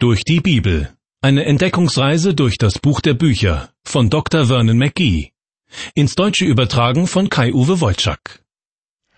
Durch 0.00 0.22
die 0.22 0.38
Bibel. 0.38 0.96
Eine 1.22 1.44
Entdeckungsreise 1.44 2.32
durch 2.32 2.56
das 2.56 2.78
Buch 2.78 3.00
der 3.00 3.14
Bücher 3.14 3.70
von 3.82 4.10
Dr. 4.10 4.46
Vernon 4.46 4.78
McGee. 4.78 5.32
Ins 5.92 6.14
Deutsche 6.14 6.44
übertragen 6.44 7.08
von 7.08 7.28
Kai-Uwe 7.28 7.80
Wolczak. 7.80 8.44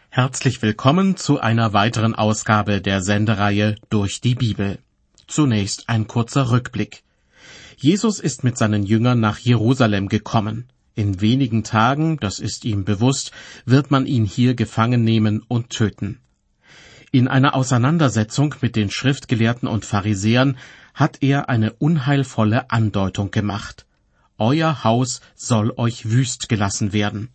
Herzlich 0.09 0.63
willkommen 0.63 1.19
zu 1.19 1.39
einer 1.39 1.75
weiteren 1.75 2.15
Ausgabe 2.15 2.81
der 2.81 3.03
Sendereihe 3.03 3.77
Durch 3.91 4.23
die 4.23 4.35
Bibel. 4.35 4.79
Zunächst 5.27 5.91
ein 5.91 6.07
kurzer 6.07 6.51
Rückblick. 6.51 7.03
Jesus 7.77 8.19
ist 8.19 8.43
mit 8.43 8.57
seinen 8.57 8.85
Jüngern 8.85 9.21
nach 9.21 9.39
Jerusalem 9.39 10.09
gekommen. 10.09 10.71
In 10.95 11.21
wenigen 11.21 11.63
Tagen, 11.63 12.17
das 12.17 12.39
ist 12.39 12.65
ihm 12.65 12.87
bewusst, 12.87 13.33
wird 13.67 13.91
man 13.91 14.07
ihn 14.07 14.25
hier 14.25 14.55
gefangen 14.55 15.05
nehmen 15.05 15.43
und 15.47 15.69
töten. 15.69 16.21
In 17.13 17.27
einer 17.27 17.57
Auseinandersetzung 17.57 18.55
mit 18.61 18.77
den 18.77 18.89
Schriftgelehrten 18.89 19.67
und 19.67 19.85
Pharisäern 19.85 20.57
hat 20.95 21.19
er 21.23 21.49
eine 21.49 21.73
unheilvolle 21.73 22.71
Andeutung 22.71 23.33
gemacht. 23.33 23.85
Euer 24.39 24.85
Haus 24.85 25.21
soll 25.35 25.73
euch 25.77 26.09
wüst 26.09 26.49
gelassen 26.49 26.93
werden. 26.93 27.31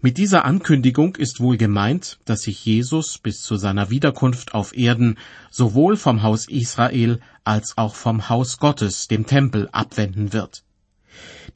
Mit 0.00 0.16
dieser 0.16 0.46
Ankündigung 0.46 1.16
ist 1.16 1.38
wohl 1.40 1.58
gemeint, 1.58 2.18
dass 2.24 2.40
sich 2.40 2.64
Jesus 2.64 3.18
bis 3.18 3.42
zu 3.42 3.56
seiner 3.56 3.90
Wiederkunft 3.90 4.54
auf 4.54 4.74
Erden 4.74 5.18
sowohl 5.50 5.98
vom 5.98 6.22
Haus 6.22 6.48
Israel 6.48 7.20
als 7.44 7.76
auch 7.76 7.96
vom 7.96 8.30
Haus 8.30 8.56
Gottes, 8.56 9.06
dem 9.06 9.26
Tempel, 9.26 9.68
abwenden 9.70 10.32
wird. 10.32 10.64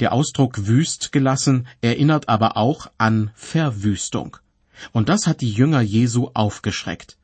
Der 0.01 0.12
Ausdruck 0.12 0.66
wüst 0.66 1.12
gelassen 1.12 1.66
erinnert 1.80 2.29
aber 2.29 2.59
auch 2.59 2.91
an 2.99 3.30
Verwüstung. 3.35 4.37
Und 4.93 5.09
das 5.09 5.27
hat 5.27 5.41
die 5.41 5.51
Jünger 5.51 5.80
Jesu 5.80 6.30
aufgeschreckt. 6.35 7.16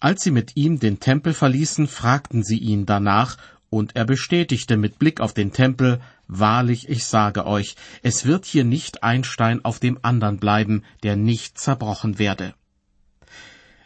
Als 0.00 0.22
sie 0.22 0.30
mit 0.30 0.56
ihm 0.56 0.78
den 0.78 1.00
Tempel 1.00 1.34
verließen, 1.34 1.86
fragten 1.86 2.42
sie 2.42 2.58
ihn 2.58 2.86
danach, 2.86 3.36
und 3.70 3.96
er 3.96 4.04
bestätigte 4.04 4.76
mit 4.76 4.98
Blick 4.98 5.20
auf 5.20 5.32
den 5.32 5.52
Tempel, 5.52 6.00
Wahrlich, 6.34 6.88
ich 6.88 7.04
sage 7.04 7.46
euch, 7.46 7.76
es 8.02 8.24
wird 8.24 8.46
hier 8.46 8.64
nicht 8.64 9.02
ein 9.02 9.22
Stein 9.22 9.64
auf 9.66 9.80
dem 9.80 9.98
andern 10.00 10.38
bleiben, 10.38 10.82
der 11.02 11.14
nicht 11.14 11.58
zerbrochen 11.58 12.18
werde. 12.18 12.54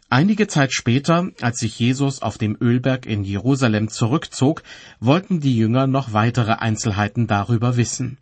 Einige 0.08 0.46
Zeit 0.46 0.72
später, 0.72 1.30
als 1.40 1.58
sich 1.58 1.80
Jesus 1.80 2.22
auf 2.22 2.38
dem 2.38 2.56
Ölberg 2.60 3.04
in 3.04 3.24
Jerusalem 3.24 3.88
zurückzog, 3.88 4.62
wollten 5.00 5.40
die 5.40 5.56
Jünger 5.56 5.88
noch 5.88 6.12
weitere 6.12 6.52
Einzelheiten 6.52 7.26
darüber 7.26 7.76
wissen. 7.76 8.18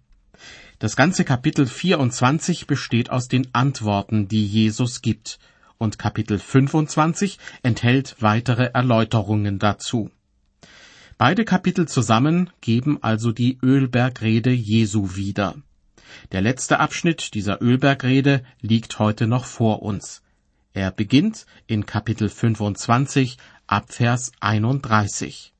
Das 0.79 0.97
ganze 0.97 1.25
Kapitel 1.25 1.67
24 1.67 2.67
besteht 2.67 3.11
aus 3.11 3.29
den 3.29 3.49
Antworten, 3.53 4.27
die 4.27 4.47
Jesus 4.47 5.03
gibt, 5.03 5.39
und 5.79 5.99
Kapitel 5.99 6.39
25 6.39 7.39
enthält 7.63 8.17
weitere 8.21 8.71
Erläuterungen 8.73 9.59
dazu. 9.59 10.11
Beide 11.19 11.45
Kapitel 11.45 11.87
zusammen 11.87 12.51
geben 12.61 13.03
also 13.03 13.33
die 13.33 13.59
Ölbergrede 13.63 14.51
Jesu 14.51 15.15
wieder. 15.15 15.55
Der 16.33 16.41
letzte 16.41 16.81
Abschnitt 16.81 17.35
dieser 17.35 17.63
Ölbergrede 17.63 18.43
liegt 18.61 18.99
heute 18.99 19.27
noch 19.27 19.45
vor 19.45 19.83
uns. 19.83 20.23
Er 20.73 20.91
beginnt 20.91 21.47
in 21.67 21.87
Kapitel 21.87 22.29
25 22.29 23.39
ab 23.67 23.93
Vers 23.93 24.33
31. 24.41 25.55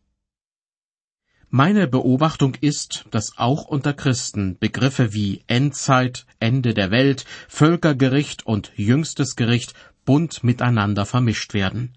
Meine 1.51 1.87
Beobachtung 1.87 2.57
ist, 2.61 3.05
dass 3.13 3.39
auch 3.39 3.67
unter 3.67 3.93
Christen 3.93 4.59
Begriffe 4.59 5.15
wie 5.15 5.45
Endzeit, 5.47 6.27
Ende 6.41 6.75
der 6.75 6.91
Welt, 6.91 7.25
Völkergericht 7.49 8.45
und 8.45 8.73
jüngstes 8.75 9.37
Gericht 9.37 9.75
bunt 10.05 10.45
miteinander 10.45 11.07
vermischt 11.07 11.55
werden. 11.55 11.95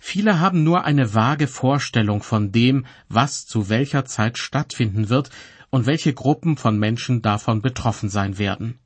Viele 0.00 0.40
haben 0.40 0.64
nur 0.64 0.84
eine 0.84 1.14
vage 1.14 1.46
Vorstellung 1.46 2.22
von 2.22 2.52
dem, 2.52 2.86
was 3.08 3.46
zu 3.46 3.68
welcher 3.68 4.04
Zeit 4.04 4.38
stattfinden 4.38 5.08
wird 5.08 5.30
und 5.70 5.86
welche 5.86 6.14
Gruppen 6.14 6.56
von 6.56 6.78
Menschen 6.78 7.22
davon 7.22 7.60
betroffen 7.60 8.08
sein 8.08 8.38
werden. 8.38 8.78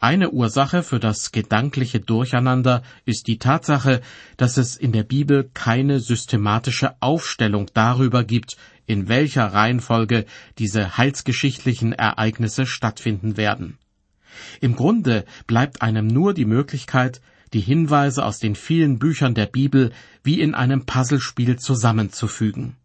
Eine 0.00 0.30
Ursache 0.30 0.82
für 0.82 0.98
das 0.98 1.30
gedankliche 1.30 2.00
Durcheinander 2.00 2.82
ist 3.04 3.28
die 3.28 3.38
Tatsache, 3.38 4.00
dass 4.36 4.56
es 4.56 4.76
in 4.76 4.92
der 4.92 5.04
Bibel 5.04 5.48
keine 5.54 6.00
systematische 6.00 7.00
Aufstellung 7.00 7.70
darüber 7.72 8.24
gibt, 8.24 8.56
in 8.86 9.08
welcher 9.08 9.46
Reihenfolge 9.46 10.26
diese 10.58 10.96
heilsgeschichtlichen 10.96 11.92
Ereignisse 11.92 12.66
stattfinden 12.66 13.36
werden. 13.36 13.78
Im 14.60 14.74
Grunde 14.74 15.24
bleibt 15.46 15.82
einem 15.82 16.06
nur 16.06 16.34
die 16.34 16.44
Möglichkeit, 16.44 17.20
die 17.52 17.60
Hinweise 17.60 18.24
aus 18.24 18.38
den 18.38 18.54
vielen 18.54 18.98
Büchern 18.98 19.34
der 19.34 19.46
Bibel 19.46 19.92
wie 20.22 20.40
in 20.40 20.54
einem 20.54 20.86
Puzzlespiel 20.86 21.58
zusammenzufügen. 21.58 22.76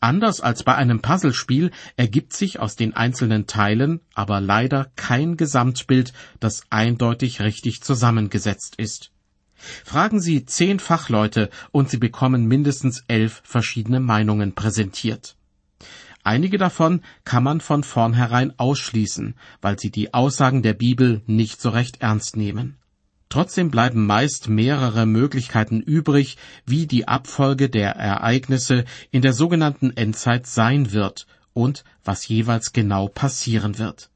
Anders 0.00 0.40
als 0.40 0.62
bei 0.62 0.74
einem 0.74 1.02
Puzzlespiel 1.02 1.70
ergibt 1.96 2.32
sich 2.32 2.60
aus 2.60 2.76
den 2.76 2.94
einzelnen 2.94 3.46
Teilen 3.46 4.00
aber 4.14 4.40
leider 4.40 4.90
kein 4.96 5.36
Gesamtbild, 5.36 6.12
das 6.40 6.62
eindeutig 6.70 7.40
richtig 7.40 7.82
zusammengesetzt 7.82 8.76
ist. 8.76 9.10
Fragen 9.84 10.20
Sie 10.20 10.44
zehn 10.44 10.78
Fachleute 10.78 11.50
und 11.72 11.90
Sie 11.90 11.96
bekommen 11.96 12.46
mindestens 12.46 13.04
elf 13.08 13.40
verschiedene 13.44 14.00
Meinungen 14.00 14.54
präsentiert. 14.54 15.36
Einige 16.26 16.58
davon 16.58 17.02
kann 17.24 17.44
man 17.44 17.60
von 17.60 17.84
vornherein 17.84 18.52
ausschließen, 18.58 19.36
weil 19.60 19.78
sie 19.78 19.90
die 19.90 20.12
Aussagen 20.12 20.62
der 20.62 20.74
Bibel 20.74 21.22
nicht 21.26 21.60
so 21.60 21.70
recht 21.70 22.00
ernst 22.00 22.36
nehmen. 22.36 22.76
Trotzdem 23.28 23.70
bleiben 23.70 24.06
meist 24.06 24.48
mehrere 24.48 25.04
Möglichkeiten 25.04 25.80
übrig, 25.80 26.36
wie 26.64 26.86
die 26.86 27.08
Abfolge 27.08 27.68
der 27.68 27.96
Ereignisse 27.96 28.84
in 29.10 29.22
der 29.22 29.32
sogenannten 29.32 29.90
Endzeit 29.96 30.46
sein 30.46 30.92
wird 30.92 31.26
und 31.52 31.84
was 32.04 32.28
jeweils 32.28 32.72
genau 32.72 33.08
passieren 33.08 33.78
wird. 33.78 34.10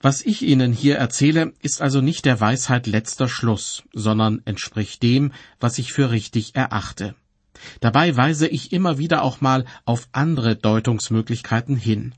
Was 0.00 0.20
ich 0.20 0.42
Ihnen 0.42 0.72
hier 0.72 0.96
erzähle, 0.96 1.54
ist 1.62 1.80
also 1.80 2.00
nicht 2.00 2.26
der 2.26 2.38
Weisheit 2.40 2.86
letzter 2.86 3.28
Schluss, 3.28 3.84
sondern 3.94 4.42
entspricht 4.44 5.02
dem, 5.02 5.32
was 5.60 5.78
ich 5.78 5.92
für 5.92 6.10
richtig 6.10 6.56
erachte. 6.56 7.14
Dabei 7.80 8.14
weise 8.16 8.46
ich 8.46 8.72
immer 8.72 8.98
wieder 8.98 9.22
auch 9.22 9.40
mal 9.40 9.64
auf 9.86 10.08
andere 10.12 10.56
Deutungsmöglichkeiten 10.56 11.76
hin. 11.76 12.14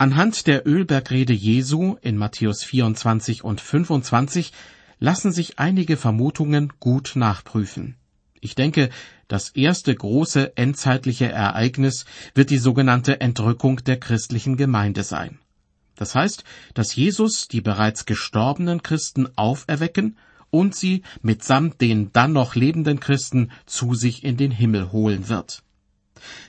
Anhand 0.00 0.46
der 0.46 0.66
Ölbergrede 0.66 1.34
Jesu 1.34 1.96
in 2.00 2.16
Matthäus 2.16 2.64
24 2.64 3.44
und 3.44 3.60
25 3.60 4.50
lassen 4.98 5.30
sich 5.30 5.58
einige 5.58 5.98
Vermutungen 5.98 6.72
gut 6.80 7.12
nachprüfen. 7.16 7.96
Ich 8.40 8.54
denke, 8.54 8.88
das 9.28 9.50
erste 9.50 9.94
große 9.94 10.56
endzeitliche 10.56 11.30
Ereignis 11.30 12.06
wird 12.32 12.48
die 12.48 12.56
sogenannte 12.56 13.20
Entrückung 13.20 13.84
der 13.84 14.00
christlichen 14.00 14.56
Gemeinde 14.56 15.02
sein. 15.02 15.38
Das 15.96 16.14
heißt, 16.14 16.44
dass 16.72 16.96
Jesus 16.96 17.46
die 17.48 17.60
bereits 17.60 18.06
gestorbenen 18.06 18.82
Christen 18.82 19.28
auferwecken 19.36 20.16
und 20.48 20.74
sie 20.74 21.02
mitsamt 21.20 21.82
den 21.82 22.10
dann 22.14 22.32
noch 22.32 22.54
lebenden 22.54 23.00
Christen 23.00 23.50
zu 23.66 23.94
sich 23.94 24.24
in 24.24 24.38
den 24.38 24.50
Himmel 24.50 24.92
holen 24.92 25.28
wird. 25.28 25.62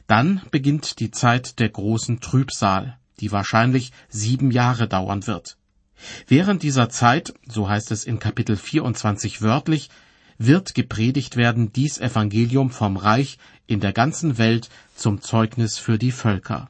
Dann 0.07 0.41
beginnt 0.51 1.01
die 1.01 1.11
Zeit 1.11 1.59
der 1.59 1.67
großen 1.67 2.21
Trübsal 2.21 2.97
die 3.21 3.31
wahrscheinlich 3.31 3.91
sieben 4.09 4.51
Jahre 4.51 4.87
dauern 4.87 5.27
wird. 5.27 5.57
Während 6.27 6.63
dieser 6.63 6.89
Zeit, 6.89 7.33
so 7.47 7.69
heißt 7.69 7.91
es 7.91 8.03
in 8.03 8.19
Kapitel 8.19 8.57
24 8.57 9.41
wörtlich, 9.41 9.89
wird 10.37 10.73
gepredigt 10.73 11.37
werden 11.37 11.71
dies 11.71 11.99
Evangelium 11.99 12.71
vom 12.71 12.97
Reich 12.97 13.37
in 13.67 13.79
der 13.79 13.93
ganzen 13.93 14.39
Welt 14.39 14.69
zum 14.95 15.21
Zeugnis 15.21 15.77
für 15.77 15.99
die 15.99 16.11
Völker. 16.11 16.69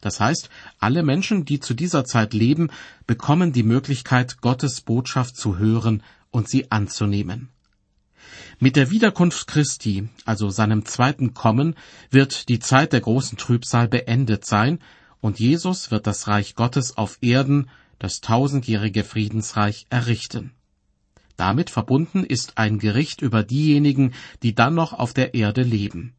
Das 0.00 0.20
heißt, 0.20 0.48
alle 0.78 1.02
Menschen, 1.02 1.44
die 1.44 1.60
zu 1.60 1.74
dieser 1.74 2.04
Zeit 2.04 2.32
leben, 2.32 2.70
bekommen 3.06 3.52
die 3.52 3.64
Möglichkeit, 3.64 4.40
Gottes 4.40 4.80
Botschaft 4.80 5.36
zu 5.36 5.58
hören 5.58 6.02
und 6.30 6.48
sie 6.48 6.70
anzunehmen. 6.70 7.50
Mit 8.60 8.76
der 8.76 8.90
Wiederkunft 8.90 9.46
Christi, 9.46 10.08
also 10.24 10.50
seinem 10.50 10.84
zweiten 10.84 11.34
Kommen, 11.34 11.74
wird 12.10 12.48
die 12.48 12.60
Zeit 12.60 12.92
der 12.92 13.00
großen 13.00 13.36
Trübsal 13.36 13.88
beendet 13.88 14.44
sein 14.44 14.78
und 15.20 15.38
Jesus 15.38 15.90
wird 15.90 16.06
das 16.06 16.28
Reich 16.28 16.54
Gottes 16.54 16.96
auf 16.96 17.18
Erden, 17.20 17.68
das 17.98 18.20
tausendjährige 18.20 19.04
Friedensreich, 19.04 19.86
errichten. 19.90 20.52
Damit 21.36 21.70
verbunden 21.70 22.24
ist 22.24 22.58
ein 22.58 22.78
Gericht 22.78 23.22
über 23.22 23.42
diejenigen, 23.42 24.12
die 24.42 24.54
dann 24.54 24.74
noch 24.74 24.92
auf 24.92 25.14
der 25.14 25.34
Erde 25.34 25.62
leben. 25.62 26.14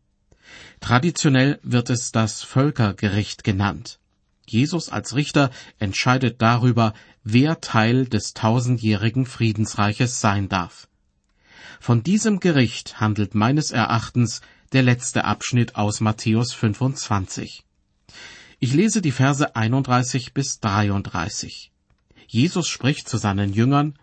Traditionell 0.80 1.60
wird 1.64 1.90
es 1.90 2.12
das 2.12 2.42
Völkergericht 2.44 3.44
genannt. 3.44 4.00
Jesus 4.48 4.90
als 4.90 5.16
Richter 5.16 5.52
entscheidet 5.80 6.42
darüber, 6.42 6.94
wer 7.24 7.62
Teil 7.62 8.06
des 8.06 8.34
tausendjährigen 8.34 9.26
Friedensreiches 9.26 10.20
sein 10.20 10.50
darf. 10.50 10.88
Von 11.80 12.04
diesem 12.04 12.40
Gericht 12.40 13.00
handelt 13.00 13.34
meines 13.34 13.72
Erachtens 13.72 14.42
der 14.74 14.84
letzte 14.84 15.26
Abschnitt 15.26 15.76
aus 15.76 16.00
Matthäus 16.00 16.54
25. 16.54 17.64
Ich 18.64 18.74
lese 18.74 19.02
die 19.02 19.12
Verse 19.12 19.56
31 19.56 20.36
bis 20.36 20.60
33. 20.60 21.72
Jesus 22.28 22.68
spricht 22.68 23.10
zu 23.10 23.18
seinen 23.18 23.54
Jüngern, 23.54 23.96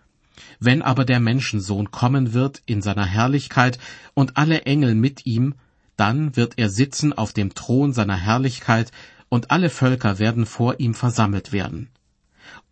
Wenn 0.59 0.83
aber 0.83 1.05
der 1.05 1.21
Menschensohn 1.21 1.93
kommen 1.93 2.33
wird 2.33 2.61
in 2.67 2.83
seiner 2.83 3.07
Herrlichkeit 3.07 3.79
und 4.15 4.37
alle 4.37 4.63
Engel 4.63 4.97
mit 4.97 5.27
ihm, 5.27 5.55
Dann 5.97 6.35
wird 6.35 6.55
er 6.59 6.71
sitzen 6.71 7.13
auf 7.13 7.33
dem 7.33 7.55
Thron 7.55 7.93
seiner 7.93 8.17
Herrlichkeit, 8.17 8.91
und 9.29 9.53
alle 9.53 9.71
Völker 9.71 10.19
werden 10.19 10.45
vor 10.45 10.81
ihm 10.81 10.95
versammelt 10.95 11.53
werden. 11.53 11.91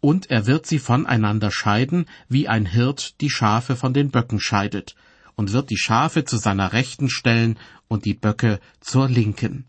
Und 0.00 0.28
er 0.28 0.46
wird 0.48 0.66
sie 0.66 0.80
voneinander 0.80 1.52
scheiden, 1.52 2.06
wie 2.28 2.48
ein 2.48 2.66
Hirt 2.66 3.20
die 3.20 3.30
Schafe 3.30 3.76
von 3.76 3.94
den 3.94 4.10
Böcken 4.10 4.40
scheidet, 4.40 4.96
und 5.36 5.52
wird 5.52 5.70
die 5.70 5.78
Schafe 5.78 6.24
zu 6.24 6.36
seiner 6.36 6.72
Rechten 6.72 7.08
stellen 7.10 7.56
und 7.86 8.06
die 8.06 8.14
Böcke 8.14 8.58
zur 8.80 9.08
Linken. 9.08 9.66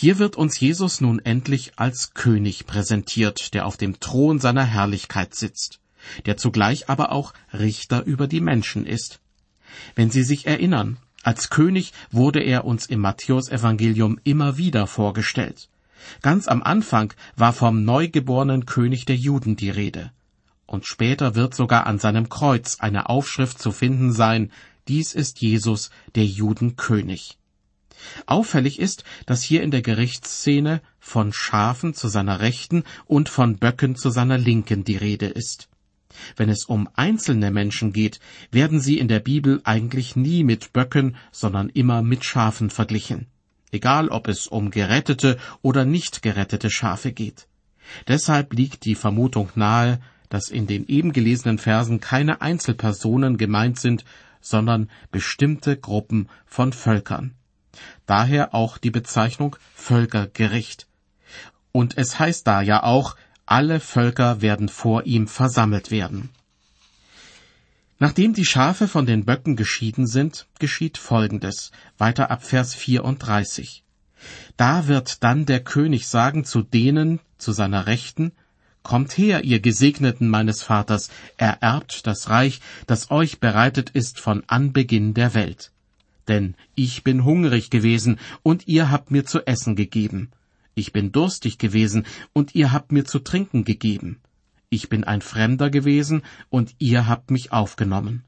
Hier 0.00 0.20
wird 0.20 0.36
uns 0.36 0.60
Jesus 0.60 1.00
nun 1.00 1.18
endlich 1.18 1.72
als 1.74 2.14
König 2.14 2.66
präsentiert, 2.66 3.52
der 3.52 3.66
auf 3.66 3.76
dem 3.76 3.98
Thron 3.98 4.38
seiner 4.38 4.62
Herrlichkeit 4.62 5.34
sitzt, 5.34 5.80
der 6.24 6.36
zugleich 6.36 6.88
aber 6.88 7.10
auch 7.10 7.34
Richter 7.52 8.04
über 8.04 8.28
die 8.28 8.40
Menschen 8.40 8.86
ist. 8.86 9.18
Wenn 9.96 10.08
Sie 10.08 10.22
sich 10.22 10.46
erinnern, 10.46 10.98
als 11.24 11.50
König 11.50 11.92
wurde 12.12 12.38
er 12.38 12.64
uns 12.64 12.86
im 12.86 13.00
Matthäusevangelium 13.00 14.20
immer 14.22 14.56
wieder 14.56 14.86
vorgestellt. 14.86 15.68
Ganz 16.22 16.46
am 16.46 16.62
Anfang 16.62 17.12
war 17.34 17.52
vom 17.52 17.82
neugeborenen 17.82 18.66
König 18.66 19.04
der 19.04 19.16
Juden 19.16 19.56
die 19.56 19.70
Rede. 19.70 20.12
Und 20.64 20.86
später 20.86 21.34
wird 21.34 21.56
sogar 21.56 21.88
an 21.88 21.98
seinem 21.98 22.28
Kreuz 22.28 22.76
eine 22.78 23.08
Aufschrift 23.08 23.58
zu 23.58 23.72
finden 23.72 24.12
sein, 24.12 24.52
dies 24.86 25.12
ist 25.12 25.40
Jesus, 25.40 25.90
der 26.14 26.24
Judenkönig. 26.24 27.36
Auffällig 28.26 28.78
ist, 28.78 29.04
dass 29.26 29.42
hier 29.42 29.62
in 29.62 29.70
der 29.70 29.82
Gerichtsszene 29.82 30.80
von 30.98 31.32
Schafen 31.32 31.94
zu 31.94 32.08
seiner 32.08 32.40
Rechten 32.40 32.84
und 33.06 33.28
von 33.28 33.58
Böcken 33.58 33.96
zu 33.96 34.10
seiner 34.10 34.38
Linken 34.38 34.84
die 34.84 34.96
Rede 34.96 35.26
ist. 35.26 35.68
Wenn 36.36 36.48
es 36.48 36.64
um 36.64 36.88
einzelne 36.94 37.50
Menschen 37.50 37.92
geht, 37.92 38.20
werden 38.50 38.80
sie 38.80 38.98
in 38.98 39.08
der 39.08 39.20
Bibel 39.20 39.60
eigentlich 39.64 40.16
nie 40.16 40.42
mit 40.42 40.72
Böcken, 40.72 41.16
sondern 41.32 41.68
immer 41.68 42.02
mit 42.02 42.24
Schafen 42.24 42.70
verglichen. 42.70 43.26
Egal 43.70 44.08
ob 44.08 44.28
es 44.28 44.46
um 44.46 44.70
gerettete 44.70 45.36
oder 45.60 45.84
nicht 45.84 46.22
gerettete 46.22 46.70
Schafe 46.70 47.12
geht. 47.12 47.46
Deshalb 48.06 48.52
liegt 48.54 48.84
die 48.84 48.94
Vermutung 48.94 49.50
nahe, 49.54 50.00
dass 50.28 50.48
in 50.48 50.66
den 50.66 50.86
eben 50.86 51.12
gelesenen 51.12 51.58
Versen 51.58 52.00
keine 52.00 52.40
Einzelpersonen 52.40 53.36
gemeint 53.36 53.78
sind, 53.78 54.04
sondern 54.40 54.90
bestimmte 55.10 55.76
Gruppen 55.76 56.28
von 56.46 56.72
Völkern. 56.72 57.34
Daher 58.06 58.54
auch 58.54 58.78
die 58.78 58.90
Bezeichnung 58.90 59.56
Völkergericht. 59.74 60.86
Und 61.72 61.96
es 61.98 62.18
heißt 62.18 62.46
da 62.46 62.62
ja 62.62 62.82
auch, 62.82 63.16
alle 63.46 63.80
Völker 63.80 64.40
werden 64.40 64.68
vor 64.68 65.04
ihm 65.04 65.26
versammelt 65.26 65.90
werden. 65.90 66.30
Nachdem 67.98 68.32
die 68.32 68.44
Schafe 68.44 68.86
von 68.86 69.06
den 69.06 69.24
Böcken 69.24 69.56
geschieden 69.56 70.06
sind, 70.06 70.46
geschieht 70.58 70.98
Folgendes, 70.98 71.72
weiter 71.96 72.30
ab 72.30 72.44
Vers 72.44 72.74
34. 72.74 73.82
Da 74.56 74.86
wird 74.86 75.24
dann 75.24 75.46
der 75.46 75.60
König 75.60 76.06
sagen 76.06 76.44
zu 76.44 76.62
denen, 76.62 77.20
zu 77.38 77.52
seiner 77.52 77.86
Rechten, 77.86 78.32
Kommt 78.82 79.18
her, 79.18 79.44
ihr 79.44 79.60
Gesegneten 79.60 80.28
meines 80.28 80.62
Vaters, 80.62 81.10
ererbt 81.36 82.06
das 82.06 82.30
Reich, 82.30 82.60
das 82.86 83.10
euch 83.10 83.38
bereitet 83.38 83.90
ist 83.90 84.18
von 84.18 84.44
Anbeginn 84.46 85.12
der 85.12 85.34
Welt. 85.34 85.72
Denn 86.28 86.54
ich 86.74 87.02
bin 87.02 87.24
hungrig 87.24 87.70
gewesen, 87.70 88.18
und 88.42 88.68
ihr 88.68 88.90
habt 88.90 89.10
mir 89.10 89.24
zu 89.24 89.46
essen 89.46 89.76
gegeben. 89.76 90.30
Ich 90.74 90.92
bin 90.92 91.10
durstig 91.10 91.58
gewesen, 91.58 92.04
und 92.32 92.54
ihr 92.54 92.70
habt 92.70 92.92
mir 92.92 93.04
zu 93.04 93.18
trinken 93.18 93.64
gegeben. 93.64 94.20
Ich 94.70 94.88
bin 94.90 95.04
ein 95.04 95.22
Fremder 95.22 95.70
gewesen, 95.70 96.22
und 96.50 96.74
ihr 96.78 97.06
habt 97.06 97.30
mich 97.30 97.52
aufgenommen. 97.52 98.24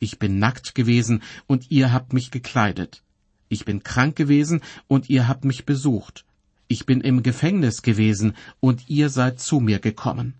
Ich 0.00 0.18
bin 0.18 0.38
nackt 0.38 0.74
gewesen, 0.74 1.22
und 1.46 1.70
ihr 1.70 1.92
habt 1.92 2.12
mich 2.12 2.30
gekleidet. 2.30 3.02
Ich 3.48 3.64
bin 3.64 3.84
krank 3.84 4.16
gewesen, 4.16 4.60
und 4.88 5.08
ihr 5.08 5.28
habt 5.28 5.44
mich 5.44 5.64
besucht. 5.64 6.24
Ich 6.66 6.86
bin 6.86 7.00
im 7.00 7.22
Gefängnis 7.22 7.82
gewesen, 7.82 8.34
und 8.58 8.88
ihr 8.88 9.08
seid 9.08 9.38
zu 9.38 9.60
mir 9.60 9.78
gekommen. 9.78 10.34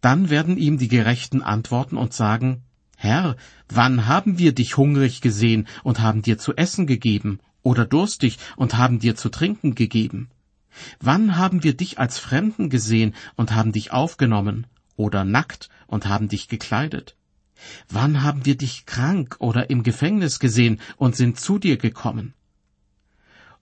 Dann 0.00 0.30
werden 0.30 0.56
ihm 0.56 0.78
die 0.78 0.88
Gerechten 0.88 1.42
antworten 1.42 1.96
und 1.96 2.14
sagen, 2.14 2.62
Herr, 3.02 3.34
wann 3.68 4.06
haben 4.06 4.38
wir 4.38 4.54
dich 4.54 4.76
hungrig 4.76 5.20
gesehen 5.22 5.66
und 5.82 5.98
haben 5.98 6.22
dir 6.22 6.38
zu 6.38 6.54
essen 6.54 6.86
gegeben, 6.86 7.40
oder 7.64 7.84
durstig 7.84 8.38
und 8.54 8.76
haben 8.76 9.00
dir 9.00 9.16
zu 9.16 9.28
trinken 9.28 9.74
gegeben? 9.74 10.30
Wann 11.00 11.36
haben 11.36 11.64
wir 11.64 11.76
dich 11.76 11.98
als 11.98 12.20
Fremden 12.20 12.70
gesehen 12.70 13.16
und 13.34 13.56
haben 13.56 13.72
dich 13.72 13.90
aufgenommen, 13.90 14.68
oder 14.94 15.24
nackt 15.24 15.68
und 15.88 16.06
haben 16.06 16.28
dich 16.28 16.46
gekleidet? 16.46 17.16
Wann 17.88 18.22
haben 18.22 18.46
wir 18.46 18.56
dich 18.56 18.86
krank 18.86 19.34
oder 19.40 19.68
im 19.68 19.82
Gefängnis 19.82 20.38
gesehen 20.38 20.80
und 20.96 21.16
sind 21.16 21.40
zu 21.40 21.58
dir 21.58 21.78
gekommen? 21.78 22.34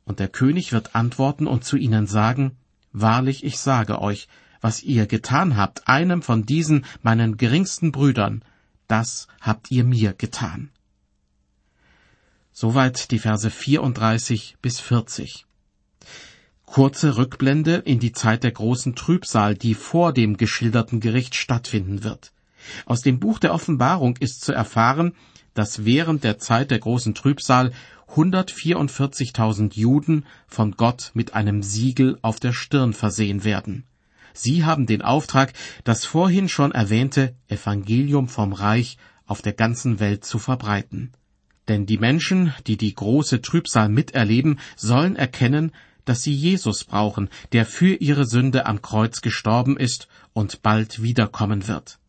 Und 0.04 0.18
der 0.18 0.28
König 0.28 0.72
wird 0.72 0.94
antworten 0.94 1.46
und 1.46 1.64
zu 1.64 1.78
ihnen 1.78 2.06
sagen, 2.06 2.58
Wahrlich, 2.92 3.42
ich 3.42 3.58
sage 3.58 4.02
euch, 4.02 4.28
was 4.60 4.82
ihr 4.82 5.06
getan 5.06 5.56
habt, 5.56 5.88
einem 5.88 6.20
von 6.20 6.44
diesen 6.44 6.84
meinen 7.00 7.38
geringsten 7.38 7.90
Brüdern, 7.90 8.44
das 8.90 9.28
habt 9.40 9.70
ihr 9.70 9.84
mir 9.84 10.12
getan. 10.12 10.70
Soweit 12.52 13.10
die 13.10 13.18
Verse 13.18 13.50
34 13.50 14.56
bis 14.60 14.80
40. 14.80 15.46
Kurze 16.66 17.16
Rückblende 17.16 17.76
in 17.76 17.98
die 18.00 18.12
Zeit 18.12 18.44
der 18.44 18.52
großen 18.52 18.94
Trübsal, 18.94 19.54
die 19.54 19.74
vor 19.74 20.12
dem 20.12 20.36
geschilderten 20.36 21.00
Gericht 21.00 21.34
stattfinden 21.34 22.04
wird. 22.04 22.32
Aus 22.84 23.00
dem 23.00 23.18
Buch 23.18 23.38
der 23.38 23.54
Offenbarung 23.54 24.16
ist 24.18 24.42
zu 24.42 24.52
erfahren, 24.52 25.14
dass 25.54 25.84
während 25.84 26.22
der 26.22 26.38
Zeit 26.38 26.70
der 26.70 26.78
großen 26.78 27.14
Trübsal 27.14 27.72
144.000 28.14 29.74
Juden 29.74 30.26
von 30.46 30.72
Gott 30.72 31.12
mit 31.14 31.34
einem 31.34 31.62
Siegel 31.62 32.18
auf 32.22 32.40
der 32.40 32.52
Stirn 32.52 32.92
versehen 32.92 33.44
werden. 33.44 33.84
Sie 34.32 34.64
haben 34.64 34.86
den 34.86 35.02
Auftrag, 35.02 35.52
das 35.84 36.04
vorhin 36.04 36.48
schon 36.48 36.72
erwähnte 36.72 37.34
Evangelium 37.48 38.28
vom 38.28 38.52
Reich 38.52 38.98
auf 39.26 39.42
der 39.42 39.52
ganzen 39.52 40.00
Welt 40.00 40.24
zu 40.24 40.38
verbreiten. 40.38 41.12
Denn 41.68 41.86
die 41.86 41.98
Menschen, 41.98 42.52
die 42.66 42.76
die 42.76 42.94
große 42.94 43.42
Trübsal 43.42 43.88
miterleben, 43.88 44.58
sollen 44.76 45.14
erkennen, 45.14 45.72
dass 46.04 46.22
sie 46.22 46.32
Jesus 46.32 46.84
brauchen, 46.84 47.28
der 47.52 47.64
für 47.64 47.94
ihre 47.94 48.26
Sünde 48.26 48.66
am 48.66 48.82
Kreuz 48.82 49.20
gestorben 49.20 49.76
ist 49.76 50.08
und 50.32 50.62
bald 50.62 51.02
wiederkommen 51.02 51.68
wird. 51.68 52.00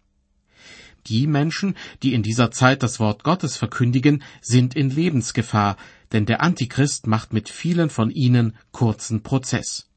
Die 1.08 1.28
Menschen, 1.28 1.76
die 2.04 2.14
in 2.14 2.24
dieser 2.24 2.52
Zeit 2.52 2.84
das 2.84 3.00
Wort 3.00 3.24
Gottes 3.24 3.58
verkündigen, 3.58 4.24
sind 4.42 4.76
in 4.76 4.90
Lebensgefahr, 4.90 5.78
denn 6.12 6.26
der 6.26 6.42
Antichrist 6.42 7.08
macht 7.08 7.34
mit 7.34 7.50
vielen 7.50 7.90
von 7.90 8.12
ihnen 8.12 8.56
kurzen 8.72 9.24
Prozess. 9.24 9.91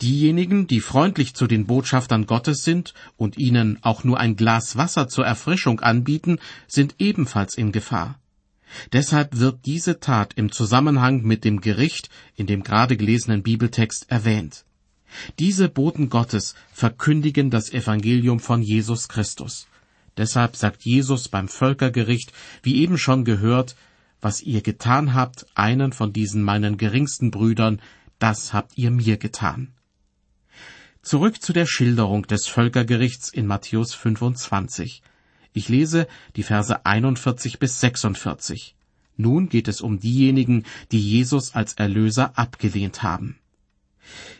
Diejenigen, 0.00 0.66
die 0.66 0.80
freundlich 0.80 1.34
zu 1.34 1.46
den 1.46 1.66
Botschaftern 1.66 2.26
Gottes 2.26 2.62
sind 2.62 2.94
und 3.16 3.38
ihnen 3.38 3.78
auch 3.82 4.04
nur 4.04 4.18
ein 4.18 4.36
Glas 4.36 4.76
Wasser 4.76 5.08
zur 5.08 5.26
Erfrischung 5.26 5.80
anbieten, 5.80 6.38
sind 6.66 6.96
ebenfalls 6.98 7.56
in 7.56 7.72
Gefahr. 7.72 8.18
Deshalb 8.92 9.38
wird 9.38 9.66
diese 9.66 10.00
Tat 10.00 10.32
im 10.34 10.50
Zusammenhang 10.50 11.22
mit 11.22 11.44
dem 11.44 11.60
Gericht 11.60 12.08
in 12.36 12.46
dem 12.46 12.62
gerade 12.62 12.96
gelesenen 12.96 13.42
Bibeltext 13.42 14.10
erwähnt. 14.10 14.64
Diese 15.38 15.68
Boten 15.68 16.08
Gottes 16.08 16.54
verkündigen 16.72 17.50
das 17.50 17.70
Evangelium 17.70 18.40
von 18.40 18.62
Jesus 18.62 19.08
Christus. 19.08 19.66
Deshalb 20.16 20.56
sagt 20.56 20.84
Jesus 20.84 21.28
beim 21.28 21.48
Völkergericht, 21.48 22.32
wie 22.62 22.76
eben 22.76 22.98
schon 22.98 23.24
gehört, 23.24 23.76
was 24.20 24.42
ihr 24.42 24.62
getan 24.62 25.14
habt, 25.14 25.46
einen 25.54 25.92
von 25.92 26.12
diesen 26.12 26.42
meinen 26.42 26.76
geringsten 26.76 27.30
Brüdern, 27.30 27.80
das 28.22 28.52
habt 28.52 28.78
ihr 28.78 28.92
mir 28.92 29.16
getan. 29.16 29.72
Zurück 31.02 31.42
zu 31.42 31.52
der 31.52 31.66
Schilderung 31.66 32.24
des 32.28 32.46
Völkergerichts 32.46 33.28
in 33.30 33.48
Matthäus 33.48 33.94
25. 33.94 35.02
Ich 35.52 35.68
lese 35.68 36.06
die 36.36 36.44
Verse 36.44 36.86
41 36.86 37.58
bis 37.58 37.80
46. 37.80 38.76
Nun 39.16 39.48
geht 39.48 39.66
es 39.66 39.80
um 39.80 39.98
diejenigen, 39.98 40.64
die 40.92 41.00
Jesus 41.00 41.56
als 41.56 41.74
Erlöser 41.74 42.38
abgelehnt 42.38 43.02
haben. 43.02 43.38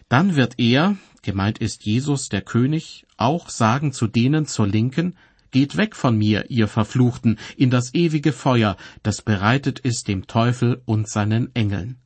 Dann 0.08 0.36
wird 0.36 0.54
er, 0.58 0.96
gemeint 1.22 1.58
ist 1.58 1.84
Jesus 1.84 2.28
der 2.28 2.42
König, 2.42 3.04
auch 3.16 3.48
sagen 3.48 3.92
zu 3.92 4.06
denen 4.06 4.46
zur 4.46 4.68
Linken, 4.68 5.16
Geht 5.50 5.76
weg 5.76 5.96
von 5.96 6.16
mir, 6.16 6.50
ihr 6.50 6.66
Verfluchten, 6.66 7.38
in 7.58 7.68
das 7.68 7.92
ewige 7.92 8.32
Feuer, 8.32 8.78
das 9.02 9.20
bereitet 9.20 9.80
ist 9.80 10.08
dem 10.08 10.26
Teufel 10.26 10.80
und 10.86 11.10
seinen 11.10 11.54
Engeln. 11.54 11.98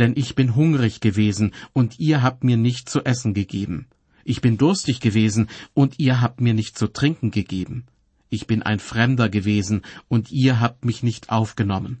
Denn 0.00 0.14
ich 0.16 0.34
bin 0.34 0.56
hungrig 0.56 1.00
gewesen, 1.00 1.52
und 1.74 2.00
ihr 2.00 2.22
habt 2.22 2.42
mir 2.42 2.56
nicht 2.56 2.88
zu 2.88 3.04
essen 3.04 3.34
gegeben. 3.34 3.86
Ich 4.24 4.40
bin 4.40 4.56
durstig 4.56 5.00
gewesen, 5.00 5.48
und 5.74 5.98
ihr 5.98 6.22
habt 6.22 6.40
mir 6.40 6.54
nicht 6.54 6.78
zu 6.78 6.88
trinken 6.88 7.30
gegeben. 7.30 7.84
Ich 8.30 8.46
bin 8.46 8.62
ein 8.62 8.78
Fremder 8.80 9.28
gewesen, 9.28 9.82
und 10.08 10.32
ihr 10.32 10.58
habt 10.58 10.86
mich 10.86 11.02
nicht 11.02 11.28
aufgenommen. 11.28 11.98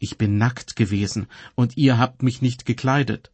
Ich 0.00 0.18
bin 0.18 0.38
nackt 0.38 0.74
gewesen, 0.74 1.28
und 1.54 1.76
ihr 1.76 1.98
habt 1.98 2.24
mich 2.24 2.42
nicht 2.42 2.66
gekleidet. 2.66 3.30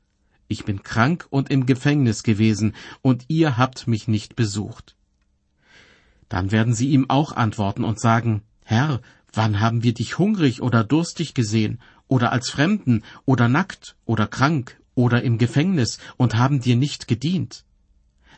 Ich 0.46 0.66
bin 0.66 0.82
krank 0.82 1.26
und 1.30 1.50
im 1.50 1.64
Gefängnis 1.64 2.22
gewesen, 2.22 2.74
und 3.00 3.24
ihr 3.28 3.56
habt 3.56 3.86
mich 3.86 4.08
nicht 4.08 4.36
besucht. 4.36 4.94
Dann 6.28 6.52
werden 6.52 6.74
sie 6.74 6.90
ihm 6.90 7.08
auch 7.08 7.32
antworten 7.32 7.82
und 7.82 7.98
sagen, 7.98 8.42
Herr, 8.62 9.00
wann 9.32 9.60
haben 9.60 9.82
wir 9.82 9.94
dich 9.94 10.18
hungrig 10.18 10.60
oder 10.60 10.84
durstig 10.84 11.32
gesehen, 11.32 11.80
oder 12.12 12.30
als 12.30 12.50
Fremden 12.50 13.04
oder 13.24 13.48
nackt 13.48 13.96
oder 14.04 14.26
krank 14.26 14.78
oder 14.94 15.22
im 15.22 15.38
Gefängnis 15.38 15.98
und 16.18 16.36
haben 16.36 16.60
dir 16.60 16.76
nicht 16.76 17.08
gedient? 17.08 17.64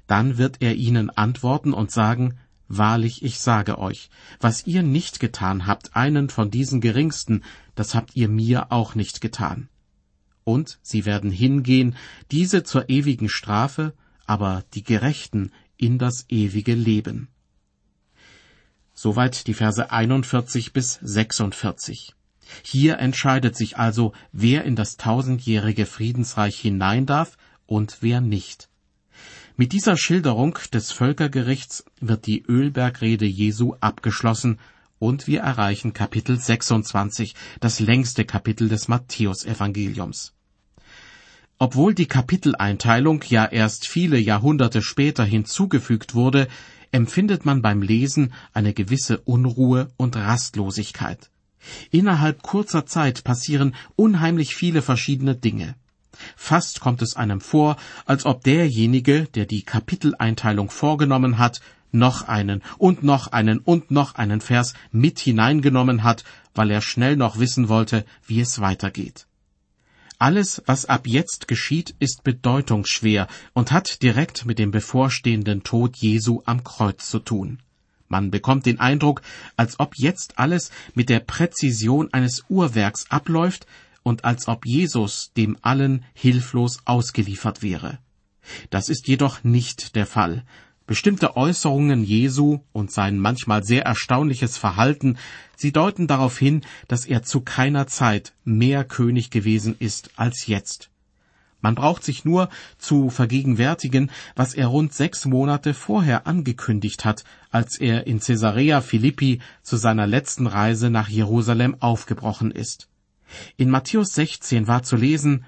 Dann 0.07 0.39
wird 0.39 0.63
er 0.63 0.77
ihnen 0.77 1.11
antworten 1.11 1.73
und 1.73 1.91
sagen, 1.91 2.39
Wahrlich, 2.69 3.23
ich 3.23 3.41
sage 3.41 3.79
euch, 3.79 4.09
was 4.41 4.67
ihr 4.67 4.83
nicht 4.83 5.21
getan 5.21 5.67
habt, 5.67 5.95
einen 5.95 6.31
von 6.31 6.51
diesen 6.51 6.81
geringsten, 6.81 7.43
das 7.75 7.95
habt 7.95 8.17
ihr 8.17 8.29
mir 8.29 8.73
auch 8.73 8.95
nicht 8.95 9.21
getan. 9.21 9.69
Und 10.45 10.79
sie 10.81 11.05
werden 11.05 11.31
hingehen, 11.31 11.95
diese 12.31 12.63
zur 12.63 12.89
ewigen 12.89 13.29
Strafe, 13.29 13.93
aber 14.25 14.65
die 14.73 14.83
Gerechten 14.83 15.51
in 15.77 15.99
das 15.99 16.25
ewige 16.29 16.75
Leben. 16.75 17.29
Soweit 18.95 19.47
die 19.47 19.55
Verse 19.55 19.91
41 19.91 20.73
bis 20.73 20.99
46. 21.03 22.15
Hier 22.63 22.99
entscheidet 22.99 23.57
sich 23.57 23.79
also, 23.79 24.13
wer 24.33 24.65
in 24.65 24.77
das 24.77 24.97
tausendjährige 24.97 25.87
Friedensreich 25.87 26.57
hinein 26.59 27.07
darf 27.07 27.37
und 27.67 27.99
wer 28.01 28.21
nicht. 28.21 28.69
Mit 29.57 29.73
dieser 29.73 29.97
Schilderung 29.97 30.59
des 30.73 30.91
Völkergerichts 30.91 31.85
wird 32.01 32.27
die 32.27 32.43
Ölbergrede 32.43 33.25
Jesu 33.25 33.75
abgeschlossen 33.81 34.59
und 34.99 35.27
wir 35.27 35.41
erreichen 35.41 35.93
Kapitel 35.93 36.39
26, 36.39 37.35
das 37.61 37.79
längste 37.79 38.25
Kapitel 38.25 38.69
des 38.69 38.89
Matthäusevangeliums. 38.89 40.33
Obwohl 41.59 41.95
die 41.95 42.07
Kapiteleinteilung 42.07 43.23
ja 43.29 43.47
erst 43.47 43.87
viele 43.87 44.19
Jahrhunderte 44.19 44.83
später 44.83 45.25
hinzugefügt 45.25 46.15
wurde, 46.15 46.49
empfindet 46.91 47.45
man 47.45 47.63
beim 47.63 47.81
Lesen 47.81 48.33
eine 48.53 48.75
gewisse 48.75 49.21
Unruhe 49.21 49.89
und 49.97 50.17
Rastlosigkeit. 50.17 51.31
Innerhalb 51.91 52.43
kurzer 52.43 52.87
Zeit 52.87 53.25
passieren 53.25 53.75
unheimlich 53.97 54.55
viele 54.55 54.83
verschiedene 54.83 55.35
Dinge. 55.35 55.75
Fast 56.37 56.81
kommt 56.81 57.03
es 57.03 57.17
einem 57.17 57.41
vor, 57.41 57.77
als 58.05 58.25
ob 58.25 58.45
derjenige, 58.45 59.27
der 59.35 59.47
die 59.47 59.63
Kapiteleinteilung 59.63 60.71
vorgenommen 60.71 61.39
hat, 61.39 61.61
noch 61.91 62.23
einen 62.23 62.63
und 62.79 63.03
noch 63.03 63.29
einen 63.29 63.59
und 63.59 63.91
noch 63.91 64.17
einen 64.17 64.41
Vers 64.41 64.75
mit 64.91 65.21
hineingenommen 65.21 66.03
hat, 66.03 66.25
weil 66.55 66.71
er 66.71 66.81
schnell 66.81 67.17
noch 67.17 67.39
wissen 67.39 67.69
wollte, 67.69 68.05
wie 68.27 68.41
es 68.41 68.61
weitergeht. 68.61 69.27
Alles, 70.19 70.63
was 70.67 70.87
ab 70.87 71.07
jetzt 71.07 71.49
geschieht, 71.49 71.95
ist 71.99 72.23
bedeutungsschwer 72.25 73.27
und 73.53 73.73
hat 73.73 74.03
direkt 74.03 74.47
mit 74.47 74.59
dem 74.59 74.71
bevorstehenden 74.71 75.65
Tod 75.65 75.97
Jesu 75.97 76.43
am 76.47 76.63
Kreuz 76.63 77.11
zu 77.11 77.19
tun. 77.19 77.59
Man 78.15 78.31
bekommt 78.31 78.65
den 78.65 78.79
Eindruck, 78.79 79.23
als 79.57 79.81
ob 79.81 79.97
jetzt 79.97 80.39
alles 80.39 80.71
mit 80.95 81.09
der 81.09 81.19
Präzision 81.19 82.13
eines 82.13 82.45
Uhrwerks 82.49 83.11
abläuft 83.11 83.67
und 84.05 84.25
als 84.25 84.47
ob 84.47 84.65
Jesus 84.65 85.33
dem 85.37 85.59
allen 85.63 86.05
hilflos 86.15 86.79
ausgeliefert 86.85 87.61
wäre. 87.61 87.99
Das 88.71 88.89
ist 88.89 89.09
jedoch 89.09 89.43
nicht 89.43 89.97
der 89.97 90.07
Fall. 90.07 90.45
Bestimmte 90.87 91.37
Äußerungen 91.37 92.05
Jesu 92.05 92.61
und 92.73 92.93
sein 92.93 93.19
manchmal 93.19 93.65
sehr 93.65 93.85
erstaunliches 93.85 94.59
Verhalten, 94.59 95.19
sie 95.57 95.73
deuten 95.73 96.07
darauf 96.07 96.39
hin, 96.39 96.61
dass 96.87 97.07
er 97.07 97.25
zu 97.25 97.41
keiner 97.41 97.89
Zeit 97.89 98.33
mehr 98.45 98.85
König 98.85 99.31
gewesen 99.31 99.75
ist 99.81 100.11
als 100.15 100.47
jetzt. 100.47 100.89
Man 101.65 101.77
braucht 101.77 102.05
sich 102.05 102.27
nur 102.27 102.51
zu 102.77 103.09
vergegenwärtigen, 103.09 104.11
was 104.37 104.53
er 104.53 104.67
rund 104.67 104.93
sechs 104.93 105.25
Monate 105.25 105.73
vorher 105.73 106.27
angekündigt 106.27 107.07
hat, 107.07 107.25
als 107.51 107.81
er 107.81 108.07
in 108.07 108.21
Caesarea 108.21 108.83
Philippi 108.83 109.41
zu 109.63 109.79
seiner 109.79 110.07
letzten 110.07 110.47
Reise 110.47 110.91
nach 110.91 111.09
Jerusalem 111.09 111.75
aufgebrochen 111.81 112.51
ist. 112.51 112.91
In 113.57 113.71
Matthäus 113.71 114.13
16 114.13 114.69
war 114.69 114.83
zu 114.83 114.97
lesen, 114.97 115.47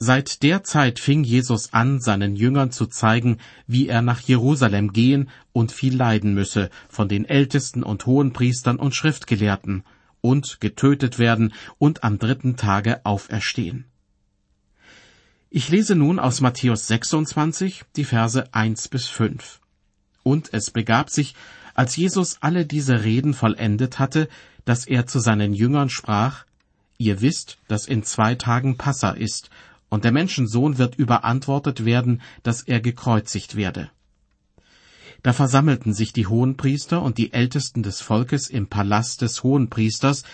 Seit 0.00 0.42
der 0.42 0.64
Zeit 0.64 0.98
fing 0.98 1.22
Jesus 1.22 1.72
an, 1.72 2.00
seinen 2.00 2.34
Jüngern 2.34 2.72
zu 2.72 2.86
zeigen, 2.86 3.36
wie 3.68 3.86
er 3.86 4.02
nach 4.02 4.18
Jerusalem 4.18 4.92
gehen 4.92 5.30
und 5.52 5.70
viel 5.70 5.94
leiden 5.94 6.34
müsse 6.34 6.70
von 6.88 7.06
den 7.06 7.24
Ältesten 7.24 7.84
und 7.84 8.04
Hohenpriestern 8.04 8.78
und 8.80 8.96
Schriftgelehrten 8.96 9.84
und 10.20 10.60
getötet 10.60 11.20
werden 11.20 11.52
und 11.78 12.02
am 12.02 12.18
dritten 12.18 12.56
Tage 12.56 13.06
auferstehen. 13.06 13.91
Ich 15.54 15.68
lese 15.68 15.94
nun 15.94 16.18
aus 16.18 16.40
Matthäus 16.40 16.86
26 16.86 17.82
die 17.96 18.04
Verse 18.04 18.54
1 18.54 18.88
bis 18.88 19.08
5. 19.08 19.60
Und 20.22 20.48
es 20.54 20.70
begab 20.70 21.10
sich, 21.10 21.34
als 21.74 21.94
Jesus 21.94 22.38
alle 22.40 22.64
diese 22.64 23.04
Reden 23.04 23.34
vollendet 23.34 23.98
hatte, 23.98 24.30
dass 24.64 24.86
er 24.86 25.06
zu 25.06 25.18
seinen 25.18 25.52
Jüngern 25.52 25.90
sprach, 25.90 26.46
Ihr 26.96 27.20
wisst, 27.20 27.58
dass 27.68 27.86
in 27.86 28.02
zwei 28.02 28.34
Tagen 28.34 28.78
Passa 28.78 29.10
ist, 29.10 29.50
und 29.90 30.04
der 30.04 30.12
Menschensohn 30.12 30.78
wird 30.78 30.94
überantwortet 30.94 31.84
werden, 31.84 32.22
dass 32.42 32.62
er 32.62 32.80
gekreuzigt 32.80 33.54
werde. 33.54 33.90
Da 35.22 35.34
versammelten 35.34 35.92
sich 35.92 36.14
die 36.14 36.28
Hohenpriester 36.28 37.02
und 37.02 37.18
die 37.18 37.34
Ältesten 37.34 37.82
des 37.82 38.00
Volkes 38.00 38.48
im 38.48 38.68
Palast 38.68 39.20
des 39.20 39.42
Hohenpriesters, 39.42 40.24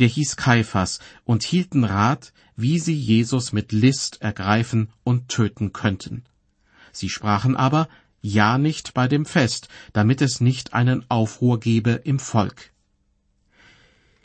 der 0.00 0.08
hieß 0.08 0.34
Kaiphas, 0.34 0.98
und 1.24 1.44
hielten 1.44 1.84
Rat, 1.84 2.32
wie 2.56 2.78
sie 2.78 2.94
Jesus 2.94 3.52
mit 3.52 3.72
List 3.72 4.22
ergreifen 4.22 4.88
und 5.02 5.28
töten 5.28 5.72
könnten. 5.72 6.24
Sie 6.92 7.08
sprachen 7.08 7.56
aber, 7.56 7.88
ja 8.22 8.58
nicht 8.58 8.94
bei 8.94 9.08
dem 9.08 9.26
Fest, 9.26 9.68
damit 9.92 10.22
es 10.22 10.40
nicht 10.40 10.72
einen 10.72 11.08
Aufruhr 11.10 11.60
gebe 11.60 11.90
im 12.04 12.18
Volk. 12.18 12.70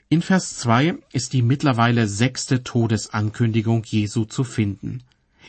In 0.07 0.21
Vers 0.21 0.57
2 0.57 0.97
ist 1.11 1.33
die 1.33 1.41
mittlerweile 1.41 2.07
sechste 2.07 2.63
Todesankündigung 2.63 3.83
Jesu 3.83 4.25
zu 4.25 4.43
finden. 4.43 5.03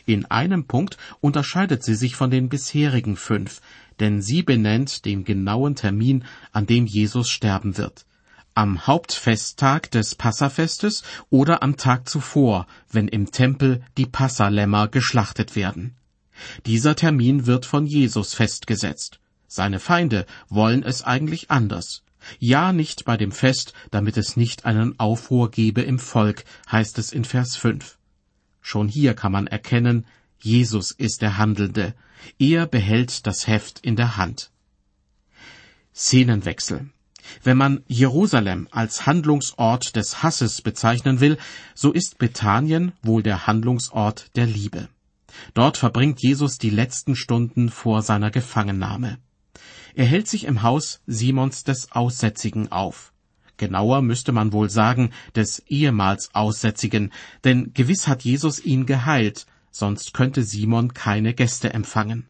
In 0.05 0.25
einem 0.25 0.65
Punkt 0.65 0.97
unterscheidet 1.19 1.83
sie 1.83 1.95
sich 1.95 2.15
von 2.15 2.29
den 2.29 2.49
bisherigen 2.49 3.15
fünf, 3.15 3.61
denn 3.99 4.21
sie 4.21 4.43
benennt 4.43 5.05
den 5.05 5.23
genauen 5.23 5.75
Termin, 5.75 6.25
an 6.51 6.65
dem 6.65 6.85
Jesus 6.85 7.29
sterben 7.29 7.77
wird 7.77 8.05
am 8.53 8.85
Hauptfesttag 8.85 9.91
des 9.91 10.15
Passafestes 10.15 11.03
oder 11.29 11.63
am 11.63 11.77
Tag 11.77 12.09
zuvor, 12.09 12.67
wenn 12.89 13.07
im 13.07 13.31
Tempel 13.31 13.81
die 13.97 14.05
Passalämmer 14.05 14.87
geschlachtet 14.87 15.55
werden. 15.55 15.95
Dieser 16.65 16.95
Termin 16.95 17.45
wird 17.45 17.65
von 17.65 17.85
Jesus 17.85 18.33
festgesetzt. 18.33 19.19
Seine 19.47 19.79
Feinde 19.79 20.25
wollen 20.49 20.83
es 20.83 21.03
eigentlich 21.03 21.51
anders. 21.51 22.03
Ja, 22.39 22.71
nicht 22.71 23.05
bei 23.05 23.17
dem 23.17 23.31
Fest, 23.31 23.73
damit 23.89 24.17
es 24.17 24.37
nicht 24.37 24.65
einen 24.65 24.99
Aufruhr 24.99 25.49
gebe 25.49 25.81
im 25.81 25.99
Volk, 25.99 26.45
heißt 26.71 26.97
es 26.99 27.11
in 27.11 27.25
Vers 27.25 27.55
5. 27.55 27.97
Schon 28.61 28.87
hier 28.87 29.15
kann 29.15 29.31
man 29.31 29.47
erkennen, 29.47 30.05
Jesus 30.39 30.91
ist 30.91 31.21
der 31.21 31.37
Handelnde. 31.37 31.95
Er 32.37 32.67
behält 32.67 33.25
das 33.25 33.47
Heft 33.47 33.79
in 33.79 33.95
der 33.95 34.17
Hand. 34.17 34.51
Szenenwechsel. 35.93 36.89
Wenn 37.43 37.57
man 37.57 37.83
Jerusalem 37.87 38.67
als 38.71 39.05
Handlungsort 39.05 39.95
des 39.95 40.23
Hasses 40.23 40.61
bezeichnen 40.61 41.19
will, 41.19 41.37
so 41.73 41.91
ist 41.91 42.17
Bethanien 42.17 42.93
wohl 43.01 43.23
der 43.23 43.47
Handlungsort 43.47 44.35
der 44.35 44.45
Liebe. 44.45 44.87
Dort 45.53 45.77
verbringt 45.77 46.21
Jesus 46.21 46.57
die 46.57 46.69
letzten 46.69 47.15
Stunden 47.15 47.69
vor 47.69 48.01
seiner 48.01 48.31
Gefangennahme. 48.31 49.17
Er 49.95 50.05
hält 50.05 50.27
sich 50.27 50.45
im 50.45 50.61
Haus 50.61 51.01
Simons 51.05 51.63
des 51.63 51.91
Aussätzigen 51.91 52.71
auf. 52.71 53.11
Genauer 53.57 54.01
müsste 54.01 54.31
man 54.31 54.53
wohl 54.53 54.69
sagen, 54.69 55.11
des 55.35 55.59
ehemals 55.67 56.33
Aussätzigen, 56.33 57.11
denn 57.43 57.73
gewiss 57.73 58.07
hat 58.07 58.23
Jesus 58.23 58.59
ihn 58.59 58.85
geheilt, 58.85 59.45
sonst 59.69 60.13
könnte 60.13 60.43
Simon 60.43 60.93
keine 60.93 61.33
Gäste 61.33 61.73
empfangen. 61.73 62.25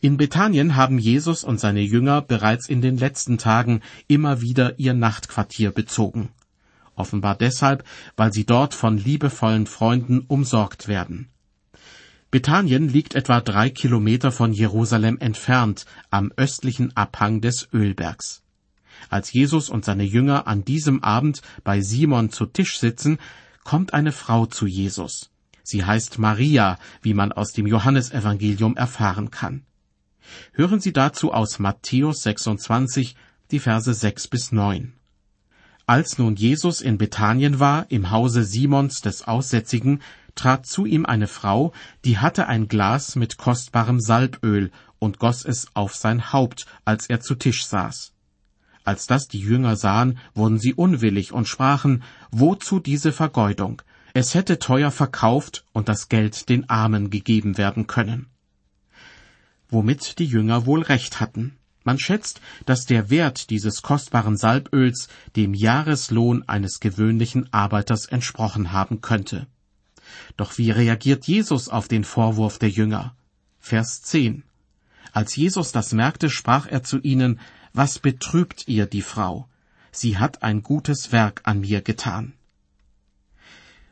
In 0.00 0.16
Bethanien 0.16 0.76
haben 0.76 0.98
Jesus 0.98 1.42
und 1.42 1.58
seine 1.58 1.80
Jünger 1.80 2.22
bereits 2.22 2.68
in 2.68 2.80
den 2.80 2.96
letzten 2.96 3.36
Tagen 3.36 3.80
immer 4.06 4.40
wieder 4.40 4.78
ihr 4.78 4.94
Nachtquartier 4.94 5.72
bezogen. 5.72 6.28
Offenbar 6.94 7.34
deshalb, 7.34 7.82
weil 8.16 8.32
sie 8.32 8.46
dort 8.46 8.74
von 8.74 8.96
liebevollen 8.96 9.66
Freunden 9.66 10.20
umsorgt 10.20 10.86
werden. 10.86 11.30
Bethanien 12.30 12.88
liegt 12.88 13.16
etwa 13.16 13.40
drei 13.40 13.70
Kilometer 13.70 14.30
von 14.30 14.52
Jerusalem 14.52 15.18
entfernt, 15.18 15.84
am 16.10 16.30
östlichen 16.36 16.96
Abhang 16.96 17.40
des 17.40 17.68
Ölbergs. 17.72 18.42
Als 19.10 19.32
Jesus 19.32 19.68
und 19.68 19.84
seine 19.84 20.04
Jünger 20.04 20.46
an 20.46 20.64
diesem 20.64 21.02
Abend 21.02 21.42
bei 21.64 21.80
Simon 21.80 22.30
zu 22.30 22.46
Tisch 22.46 22.78
sitzen, 22.78 23.18
kommt 23.64 23.94
eine 23.94 24.12
Frau 24.12 24.46
zu 24.46 24.66
Jesus. 24.66 25.30
Sie 25.64 25.84
heißt 25.84 26.18
Maria, 26.18 26.78
wie 27.02 27.14
man 27.14 27.32
aus 27.32 27.52
dem 27.52 27.66
Johannesevangelium 27.66 28.76
erfahren 28.76 29.30
kann. 29.30 29.64
Hören 30.52 30.80
Sie 30.80 30.92
dazu 30.92 31.32
aus 31.32 31.58
Matthäus 31.58 32.22
26 32.22 33.16
die 33.50 33.58
Verse 33.58 33.92
6 33.92 34.28
bis 34.28 34.52
9. 34.52 34.92
Als 35.86 36.18
nun 36.18 36.36
Jesus 36.36 36.82
in 36.82 36.98
Bethanien 36.98 37.60
war, 37.60 37.90
im 37.90 38.10
Hause 38.10 38.44
Simons 38.44 39.00
des 39.00 39.26
Aussätzigen, 39.26 40.02
trat 40.34 40.66
zu 40.66 40.84
ihm 40.84 41.06
eine 41.06 41.26
Frau, 41.26 41.72
die 42.04 42.18
hatte 42.18 42.46
ein 42.46 42.68
Glas 42.68 43.16
mit 43.16 43.38
kostbarem 43.38 43.98
Salböl 43.98 44.70
und 44.98 45.18
goss 45.18 45.44
es 45.44 45.68
auf 45.74 45.94
sein 45.94 46.32
Haupt, 46.32 46.66
als 46.84 47.08
er 47.08 47.20
zu 47.20 47.34
Tisch 47.34 47.66
saß. 47.66 48.12
Als 48.84 49.06
das 49.06 49.28
die 49.28 49.40
Jünger 49.40 49.76
sahen, 49.76 50.18
wurden 50.34 50.58
sie 50.58 50.74
unwillig 50.74 51.32
und 51.32 51.48
sprachen, 51.48 52.02
Wozu 52.30 52.80
diese 52.80 53.12
Vergeudung? 53.12 53.82
Es 54.14 54.34
hätte 54.34 54.58
teuer 54.58 54.90
verkauft 54.90 55.64
und 55.72 55.88
das 55.88 56.08
Geld 56.08 56.48
den 56.48 56.68
Armen 56.68 57.10
gegeben 57.10 57.58
werden 57.58 57.86
können. 57.86 58.26
Womit 59.70 60.18
die 60.18 60.26
Jünger 60.26 60.66
wohl 60.66 60.82
recht 60.82 61.20
hatten. 61.20 61.56
Man 61.84 61.98
schätzt, 61.98 62.40
dass 62.66 62.86
der 62.86 63.10
Wert 63.10 63.50
dieses 63.50 63.82
kostbaren 63.82 64.36
Salböls 64.36 65.08
dem 65.36 65.54
Jahreslohn 65.54 66.46
eines 66.46 66.80
gewöhnlichen 66.80 67.52
Arbeiters 67.52 68.06
entsprochen 68.06 68.72
haben 68.72 69.00
könnte. 69.00 69.46
Doch 70.36 70.58
wie 70.58 70.70
reagiert 70.70 71.26
Jesus 71.26 71.68
auf 71.68 71.88
den 71.88 72.04
Vorwurf 72.04 72.58
der 72.58 72.70
Jünger? 72.70 73.14
Vers 73.58 74.02
10. 74.02 74.42
Als 75.12 75.36
Jesus 75.36 75.72
das 75.72 75.92
merkte, 75.92 76.30
sprach 76.30 76.66
er 76.66 76.82
zu 76.82 76.98
ihnen, 77.00 77.40
Was 77.72 77.98
betrübt 77.98 78.68
ihr 78.68 78.86
die 78.86 79.02
Frau? 79.02 79.48
Sie 79.90 80.18
hat 80.18 80.42
ein 80.42 80.62
gutes 80.62 81.12
Werk 81.12 81.42
an 81.44 81.60
mir 81.60 81.82
getan. 81.82 82.34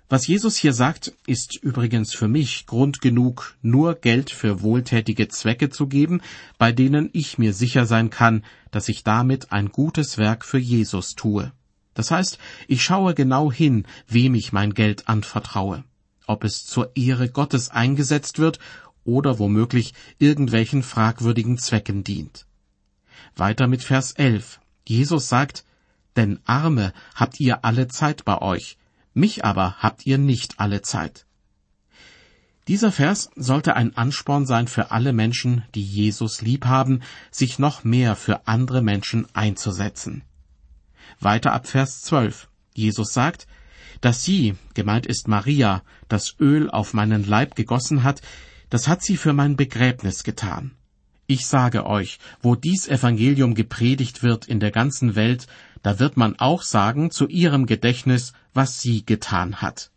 Was 0.08 0.28
Jesus 0.28 0.56
hier 0.56 0.72
sagt, 0.72 1.12
ist 1.26 1.56
übrigens 1.56 2.14
für 2.14 2.28
mich 2.28 2.66
Grund 2.66 3.00
genug, 3.00 3.56
nur 3.60 3.96
Geld 3.96 4.30
für 4.30 4.62
wohltätige 4.62 5.26
Zwecke 5.26 5.68
zu 5.68 5.88
geben, 5.88 6.20
bei 6.58 6.70
denen 6.70 7.10
ich 7.12 7.38
mir 7.38 7.52
sicher 7.52 7.86
sein 7.86 8.08
kann, 8.10 8.44
dass 8.70 8.88
ich 8.88 9.02
damit 9.02 9.50
ein 9.50 9.70
gutes 9.70 10.16
Werk 10.16 10.44
für 10.44 10.58
Jesus 10.58 11.16
tue. 11.16 11.50
Das 11.94 12.12
heißt, 12.12 12.38
ich 12.68 12.84
schaue 12.84 13.14
genau 13.14 13.50
hin, 13.50 13.84
wem 14.06 14.36
ich 14.36 14.52
mein 14.52 14.74
Geld 14.74 15.08
anvertraue, 15.08 15.82
ob 16.26 16.44
es 16.44 16.64
zur 16.64 16.94
Ehre 16.94 17.28
Gottes 17.28 17.70
eingesetzt 17.70 18.38
wird 18.38 18.60
oder 19.04 19.40
womöglich 19.40 19.92
irgendwelchen 20.18 20.84
fragwürdigen 20.84 21.58
Zwecken 21.58 22.04
dient. 22.04 22.46
Weiter 23.34 23.66
mit 23.66 23.82
Vers 23.82 24.12
11. 24.12 24.60
Jesus 24.86 25.28
sagt, 25.28 25.64
denn 26.14 26.38
Arme 26.44 26.92
habt 27.16 27.40
ihr 27.40 27.64
alle 27.64 27.88
Zeit 27.88 28.24
bei 28.24 28.40
euch, 28.40 28.78
mich 29.16 29.44
aber 29.44 29.76
habt 29.78 30.06
ihr 30.06 30.18
nicht 30.18 30.60
alle 30.60 30.82
Zeit. 30.82 31.26
Dieser 32.68 32.90
Vers 32.90 33.30
sollte 33.36 33.76
ein 33.76 33.96
Ansporn 33.96 34.44
sein 34.44 34.66
für 34.66 34.90
alle 34.90 35.12
Menschen, 35.12 35.64
die 35.74 35.84
Jesus 35.84 36.42
lieb 36.42 36.66
haben, 36.66 37.00
sich 37.30 37.58
noch 37.58 37.84
mehr 37.84 38.16
für 38.16 38.48
andere 38.48 38.82
Menschen 38.82 39.26
einzusetzen. 39.34 40.22
Weiter 41.20 41.52
ab 41.52 41.68
Vers 41.68 42.02
12. 42.02 42.48
Jesus 42.74 43.12
sagt, 43.12 43.46
dass 44.00 44.24
sie, 44.24 44.54
gemeint 44.74 45.06
ist 45.06 45.28
Maria, 45.28 45.82
das 46.08 46.34
Öl 46.40 46.68
auf 46.68 46.92
meinen 46.92 47.24
Leib 47.24 47.54
gegossen 47.54 48.02
hat, 48.02 48.20
das 48.68 48.88
hat 48.88 49.02
sie 49.02 49.16
für 49.16 49.32
mein 49.32 49.56
Begräbnis 49.56 50.24
getan. 50.24 50.72
Ich 51.28 51.46
sage 51.46 51.86
euch, 51.86 52.18
wo 52.40 52.54
dies 52.54 52.86
Evangelium 52.86 53.54
gepredigt 53.54 54.22
wird 54.22 54.46
in 54.46 54.60
der 54.60 54.70
ganzen 54.70 55.16
Welt, 55.16 55.46
da 55.86 56.00
wird 56.00 56.16
man 56.16 56.36
auch 56.36 56.62
sagen 56.62 57.12
zu 57.12 57.28
ihrem 57.28 57.64
Gedächtnis, 57.64 58.32
was 58.52 58.80
sie 58.80 59.06
getan 59.06 59.62
hat. 59.62 59.92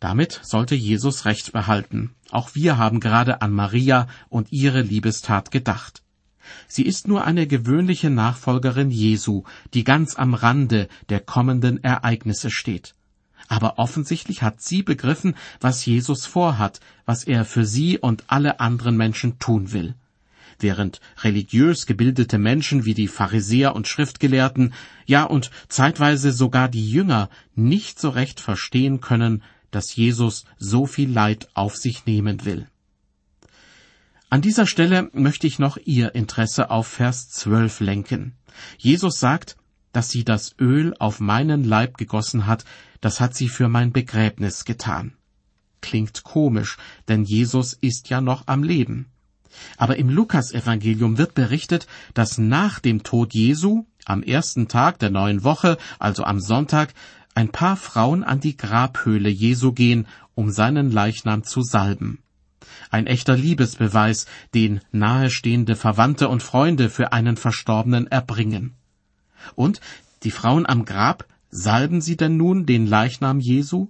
Damit 0.00 0.40
sollte 0.42 0.74
Jesus 0.74 1.26
Recht 1.26 1.52
behalten. 1.52 2.10
Auch 2.32 2.56
wir 2.56 2.76
haben 2.76 2.98
gerade 2.98 3.40
an 3.40 3.52
Maria 3.52 4.08
und 4.28 4.50
ihre 4.50 4.82
Liebestat 4.82 5.52
gedacht. 5.52 6.02
Sie 6.66 6.82
ist 6.82 7.06
nur 7.06 7.24
eine 7.24 7.46
gewöhnliche 7.46 8.10
Nachfolgerin 8.10 8.90
Jesu, 8.90 9.44
die 9.74 9.84
ganz 9.84 10.16
am 10.16 10.34
Rande 10.34 10.88
der 11.08 11.20
kommenden 11.20 11.84
Ereignisse 11.84 12.50
steht. 12.50 12.96
Aber 13.46 13.78
offensichtlich 13.78 14.42
hat 14.42 14.60
sie 14.60 14.82
begriffen, 14.82 15.36
was 15.60 15.86
Jesus 15.86 16.26
vorhat, 16.26 16.80
was 17.06 17.22
er 17.22 17.44
für 17.44 17.64
sie 17.64 17.96
und 17.96 18.24
alle 18.26 18.58
anderen 18.58 18.96
Menschen 18.96 19.38
tun 19.38 19.70
will 19.70 19.94
während 20.60 21.00
religiös 21.22 21.86
gebildete 21.86 22.38
Menschen 22.38 22.84
wie 22.84 22.94
die 22.94 23.08
Pharisäer 23.08 23.74
und 23.74 23.88
Schriftgelehrten, 23.88 24.74
ja 25.06 25.24
und 25.24 25.50
zeitweise 25.68 26.32
sogar 26.32 26.68
die 26.68 26.90
Jünger 26.90 27.30
nicht 27.54 28.00
so 28.00 28.10
recht 28.10 28.40
verstehen 28.40 29.00
können, 29.00 29.42
dass 29.70 29.94
Jesus 29.94 30.44
so 30.58 30.86
viel 30.86 31.10
Leid 31.10 31.48
auf 31.54 31.76
sich 31.76 32.06
nehmen 32.06 32.44
will. 32.44 32.66
An 34.30 34.42
dieser 34.42 34.66
Stelle 34.66 35.08
möchte 35.12 35.46
ich 35.46 35.58
noch 35.58 35.78
Ihr 35.84 36.14
Interesse 36.14 36.70
auf 36.70 36.86
Vers 36.86 37.30
12 37.30 37.80
lenken. 37.80 38.34
Jesus 38.76 39.18
sagt, 39.18 39.56
dass 39.92 40.10
sie 40.10 40.24
das 40.24 40.54
Öl 40.60 40.94
auf 40.98 41.18
meinen 41.18 41.64
Leib 41.64 41.96
gegossen 41.96 42.46
hat, 42.46 42.64
das 43.00 43.20
hat 43.20 43.34
sie 43.34 43.48
für 43.48 43.68
mein 43.68 43.92
Begräbnis 43.92 44.64
getan. 44.64 45.14
Klingt 45.80 46.24
komisch, 46.24 46.76
denn 47.08 47.24
Jesus 47.24 47.72
ist 47.72 48.10
ja 48.10 48.20
noch 48.20 48.46
am 48.46 48.62
Leben. 48.62 49.06
Aber 49.76 49.96
im 49.96 50.08
Lukasevangelium 50.08 51.18
wird 51.18 51.34
berichtet, 51.34 51.86
dass 52.14 52.38
nach 52.38 52.78
dem 52.80 53.02
Tod 53.02 53.34
Jesu, 53.34 53.84
am 54.04 54.22
ersten 54.22 54.68
Tag 54.68 54.98
der 54.98 55.10
neuen 55.10 55.44
Woche, 55.44 55.78
also 55.98 56.24
am 56.24 56.40
Sonntag, 56.40 56.94
ein 57.34 57.50
paar 57.50 57.76
Frauen 57.76 58.24
an 58.24 58.40
die 58.40 58.56
Grabhöhle 58.56 59.28
Jesu 59.28 59.72
gehen, 59.72 60.06
um 60.34 60.50
seinen 60.50 60.90
Leichnam 60.90 61.44
zu 61.44 61.62
salben. 61.62 62.22
Ein 62.90 63.06
echter 63.06 63.36
Liebesbeweis, 63.36 64.26
den 64.54 64.80
nahestehende 64.92 65.76
Verwandte 65.76 66.28
und 66.28 66.42
Freunde 66.42 66.90
für 66.90 67.12
einen 67.12 67.36
Verstorbenen 67.36 68.06
erbringen. 68.06 68.74
Und 69.54 69.80
die 70.22 70.30
Frauen 70.30 70.66
am 70.66 70.84
Grab, 70.84 71.26
salben 71.50 72.00
sie 72.00 72.16
denn 72.16 72.36
nun 72.36 72.66
den 72.66 72.86
Leichnam 72.86 73.40
Jesu? 73.40 73.88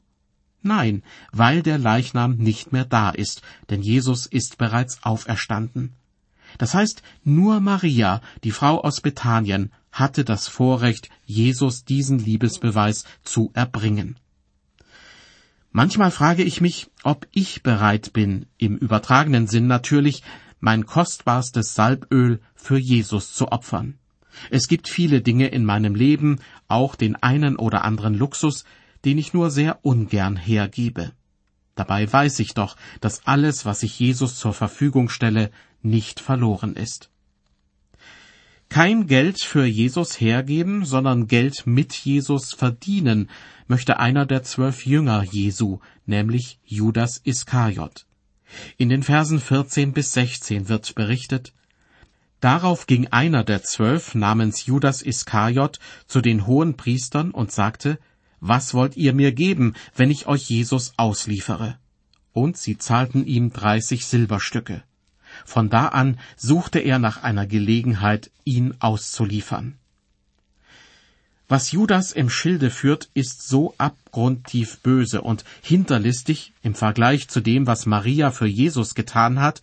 Nein, 0.62 1.03
weil 1.33 1.62
der 1.62 1.79
Leichnam 1.79 2.37
nicht 2.37 2.73
mehr 2.73 2.85
da 2.85 3.11
ist, 3.11 3.42
denn 3.71 3.83
Jesus 3.83 4.27
ist 4.27 4.59
bereits 4.59 5.03
auferstanden. 5.03 5.94
Das 6.57 6.75
heißt, 6.75 7.03
nur 7.25 7.61
Maria, 7.61 8.21
die 8.44 8.51
Frau 8.51 8.81
aus 8.83 9.01
Bethanien, 9.01 9.73
hatte 9.92 10.25
das 10.25 10.49
Vorrecht, 10.49 11.09
Jesus 11.25 11.85
diesen 11.85 12.18
Liebesbeweis 12.18 13.05
zu 13.23 13.51
erbringen. 13.55 14.16
Manchmal 15.71 16.11
frage 16.11 16.42
ich 16.42 16.61
mich, 16.61 16.90
ob 17.03 17.27
ich 17.33 17.62
bereit 17.62 18.12
bin, 18.12 18.47
im 18.57 18.77
übertragenen 18.77 19.47
Sinn 19.47 19.66
natürlich, 19.66 20.23
mein 20.61 20.87
kostbarstes 20.87 21.75
Salböl 21.75 22.40
für 22.55 22.79
Jesus 22.79 23.33
zu 23.33 23.53
opfern. 23.53 23.99
Es 24.51 24.68
gibt 24.68 24.88
viele 24.88 25.21
Dinge 25.21 25.49
in 25.49 25.64
meinem 25.64 25.94
Leben, 25.94 26.40
auch 26.68 26.94
den 26.94 27.16
einen 27.16 27.57
oder 27.57 27.85
anderen 27.85 28.14
Luxus, 28.14 28.64
den 29.04 29.18
ich 29.18 29.34
nur 29.34 29.50
sehr 29.50 29.84
ungern 29.84 30.37
hergebe. 30.37 31.12
Dabei 31.74 32.12
weiß 32.12 32.40
ich 32.40 32.54
doch, 32.54 32.76
dass 33.00 33.26
alles, 33.26 33.64
was 33.64 33.82
ich 33.82 33.98
Jesus 33.98 34.37
zur 34.37 34.52
Verfügung 34.52 35.08
stelle, 35.08 35.50
nicht 35.82 36.20
verloren 36.20 36.74
ist. 36.74 37.11
Kein 38.68 39.06
Geld 39.06 39.40
für 39.40 39.64
Jesus 39.64 40.20
hergeben, 40.20 40.84
sondern 40.84 41.26
Geld 41.26 41.66
mit 41.66 41.94
Jesus 41.94 42.52
verdienen, 42.52 43.30
möchte 43.66 43.98
einer 43.98 44.26
der 44.26 44.42
zwölf 44.42 44.84
Jünger 44.84 45.22
Jesu, 45.22 45.78
nämlich 46.04 46.58
Judas 46.64 47.18
Iskariot. 47.24 48.06
In 48.76 48.88
den 48.88 49.02
Versen 49.02 49.40
14 49.40 49.92
bis 49.92 50.12
16 50.12 50.68
wird 50.68 50.94
berichtet, 50.94 51.54
Darauf 52.40 52.87
ging 52.87 53.08
einer 53.08 53.42
der 53.42 53.62
zwölf 53.62 54.14
namens 54.14 54.66
Judas 54.66 55.02
Iskariot 55.02 55.80
zu 56.06 56.20
den 56.20 56.46
hohen 56.46 56.76
Priestern 56.76 57.32
und 57.32 57.50
sagte, 57.50 57.98
was 58.40 58.74
wollt 58.74 58.96
ihr 58.96 59.12
mir 59.12 59.33
geben, 59.33 59.74
wenn 59.94 60.11
ich 60.11 60.27
euch 60.27 60.48
Jesus 60.48 60.92
ausliefere? 60.96 61.79
Und 62.33 62.57
sie 62.57 62.79
zahlten 62.79 63.27
ihm 63.27 63.53
dreißig 63.53 64.07
Silberstücke. 64.07 64.83
Von 65.44 65.68
da 65.70 65.88
an 65.88 66.18
suchte 66.37 66.79
er 66.79 66.98
nach 66.98 67.22
einer 67.22 67.46
Gelegenheit, 67.46 68.31
ihn 68.44 68.74
auszuliefern. 68.79 69.79
Was 71.51 71.72
Judas 71.72 72.12
im 72.12 72.29
Schilde 72.29 72.70
führt, 72.70 73.09
ist 73.14 73.48
so 73.48 73.74
abgrundtief 73.79 74.81
böse 74.81 75.22
und 75.22 75.44
hinterlistig 75.62 76.53
im 76.62 76.74
Vergleich 76.74 77.29
zu 77.29 77.40
dem, 77.40 77.66
was 77.66 77.87
Maria 77.87 78.31
für 78.31 78.46
Jesus 78.46 78.94
getan 78.94 79.40
hat, 79.40 79.62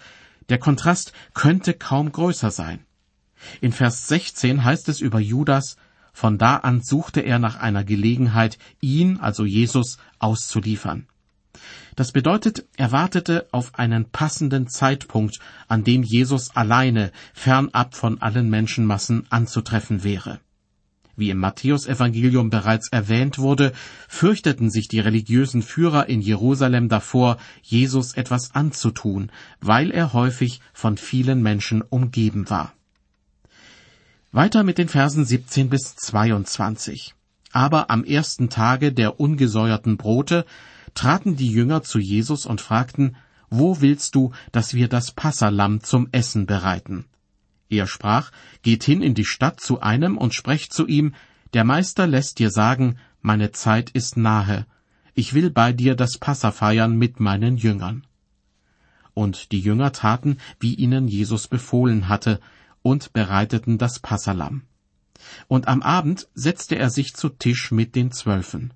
der 0.49 0.57
Kontrast 0.57 1.13
könnte 1.35 1.75
kaum 1.75 2.11
größer 2.11 2.49
sein. 2.49 2.79
In 3.61 3.71
Vers 3.71 4.07
16 4.07 4.63
heißt 4.63 4.89
es 4.89 4.99
über 4.99 5.19
Judas, 5.19 5.77
von 6.15 6.37
da 6.37 6.55
an 6.55 6.81
suchte 6.81 7.19
er 7.19 7.39
nach 7.39 7.57
einer 7.57 7.83
Gelegenheit, 7.83 8.57
ihn, 8.79 9.19
also 9.19 9.43
Jesus, 9.43 9.97
auszuliefern. 10.17 11.07
Das 11.97 12.13
bedeutet, 12.13 12.65
er 12.77 12.93
wartete 12.93 13.47
auf 13.51 13.75
einen 13.75 14.05
passenden 14.05 14.69
Zeitpunkt, 14.69 15.39
an 15.67 15.83
dem 15.83 16.03
Jesus 16.03 16.55
alleine, 16.55 17.11
fernab 17.33 17.95
von 17.95 18.21
allen 18.21 18.49
Menschenmassen 18.49 19.27
anzutreffen 19.29 20.05
wäre. 20.05 20.39
Wie 21.17 21.31
im 21.31 21.39
Matthäusevangelium 21.39 22.49
bereits 22.49 22.87
erwähnt 22.93 23.37
wurde, 23.37 23.73
fürchteten 24.07 24.69
sich 24.69 24.87
die 24.87 25.01
religiösen 25.01 25.61
Führer 25.61 26.07
in 26.07 26.21
Jerusalem 26.21 26.87
davor, 26.87 27.37
Jesus 27.61 28.13
etwas 28.13 28.55
anzutun, 28.55 29.31
weil 29.59 29.91
er 29.91 30.13
häufig 30.13 30.61
von 30.71 30.95
vielen 30.95 31.43
Menschen 31.43 31.81
umgeben 31.81 32.49
war. 32.49 32.73
Weiter 34.35 34.65
mit 34.65 34.77
den 34.77 34.89
Versen 34.89 35.23
17 35.23 35.69
bis 35.69 35.95
22. 35.95 37.15
Aber 37.53 37.89
am 37.89 38.03
ersten 38.03 38.49
Tage 38.49 38.91
der 38.91 39.21
ungesäuerten 39.21 39.95
Brote 39.95 40.45
traten 40.93 41.37
die 41.37 41.49
Jünger 41.49 41.83
zu 41.83 41.99
Jesus 41.99 42.45
und 42.45 42.59
fragten, 42.59 43.15
Wo 43.49 43.79
willst 43.79 44.13
du, 44.13 44.33
dass 44.51 44.73
wir 44.73 44.89
das 44.89 45.13
Passalam 45.13 45.83
zum 45.83 46.09
Essen 46.11 46.47
bereiten? 46.47 47.05
Er 47.69 47.87
sprach, 47.87 48.31
Geht 48.61 48.83
hin 48.83 49.01
in 49.01 49.13
die 49.13 49.23
Stadt 49.23 49.61
zu 49.61 49.79
einem 49.79 50.17
und 50.17 50.33
sprecht 50.33 50.73
zu 50.73 50.85
ihm, 50.85 51.13
Der 51.53 51.63
Meister 51.63 52.05
lässt 52.05 52.37
dir 52.39 52.49
sagen, 52.49 52.97
meine 53.21 53.53
Zeit 53.53 53.89
ist 53.91 54.17
nahe. 54.17 54.65
ich 55.13 55.33
will 55.33 55.49
bei 55.49 55.71
dir 55.71 55.95
das 55.95 56.17
Passa 56.17 56.51
feiern 56.51 56.97
mit 56.97 57.21
meinen 57.21 57.55
Jüngern. 57.55 58.05
Und 59.13 59.53
die 59.53 59.61
Jünger 59.61 59.93
taten, 59.93 60.39
wie 60.59 60.73
ihnen 60.73 61.07
Jesus 61.07 61.47
befohlen 61.47 62.09
hatte, 62.09 62.41
und 62.85 63.13
bereiteten 63.13 63.79
das 63.79 63.97
Passalam. 63.97 64.61
Und 65.47 65.67
am 65.67 65.81
Abend 65.81 66.27
setzte 66.35 66.75
er 66.75 66.91
sich 66.91 67.15
zu 67.15 67.29
Tisch 67.29 67.71
mit 67.71 67.95
den 67.95 68.11
Zwölfen. 68.11 68.75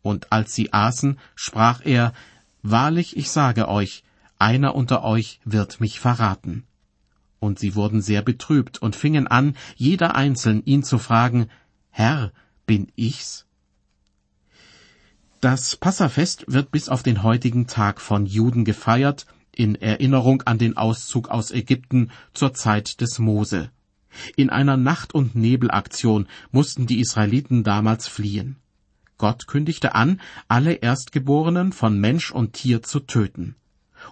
Und 0.00 0.30
als 0.30 0.54
sie 0.54 0.72
aßen, 0.72 1.18
sprach 1.34 1.80
er, 1.84 2.12
Wahrlich, 2.62 3.16
ich 3.16 3.32
sage 3.32 3.66
euch, 3.66 4.04
einer 4.38 4.76
unter 4.76 5.02
euch 5.02 5.40
wird 5.44 5.80
mich 5.80 5.98
verraten. 5.98 6.68
Und 7.40 7.58
sie 7.58 7.74
wurden 7.74 8.00
sehr 8.00 8.22
betrübt 8.22 8.78
und 8.78 8.94
fingen 8.94 9.26
an, 9.26 9.56
jeder 9.74 10.14
einzeln 10.14 10.62
ihn 10.64 10.84
zu 10.84 10.98
fragen, 10.98 11.48
Herr, 11.90 12.30
bin 12.64 12.92
ich's? 12.94 13.44
Das 15.40 15.74
Passafest 15.74 16.44
wird 16.46 16.70
bis 16.70 16.88
auf 16.88 17.02
den 17.02 17.24
heutigen 17.24 17.66
Tag 17.66 18.00
von 18.00 18.24
Juden 18.24 18.64
gefeiert, 18.64 19.26
in 19.58 19.74
Erinnerung 19.74 20.42
an 20.42 20.56
den 20.56 20.76
Auszug 20.76 21.28
aus 21.28 21.50
Ägypten 21.50 22.10
zur 22.32 22.54
Zeit 22.54 23.00
des 23.00 23.18
Mose. 23.18 23.70
In 24.36 24.50
einer 24.50 24.76
Nacht- 24.76 25.14
und 25.14 25.34
Nebelaktion 25.34 26.28
mussten 26.52 26.86
die 26.86 27.00
Israeliten 27.00 27.64
damals 27.64 28.08
fliehen. 28.08 28.56
Gott 29.18 29.48
kündigte 29.48 29.96
an, 29.96 30.20
alle 30.46 30.74
Erstgeborenen 30.74 31.72
von 31.72 31.98
Mensch 31.98 32.30
und 32.30 32.52
Tier 32.52 32.84
zu 32.84 33.00
töten. 33.00 33.56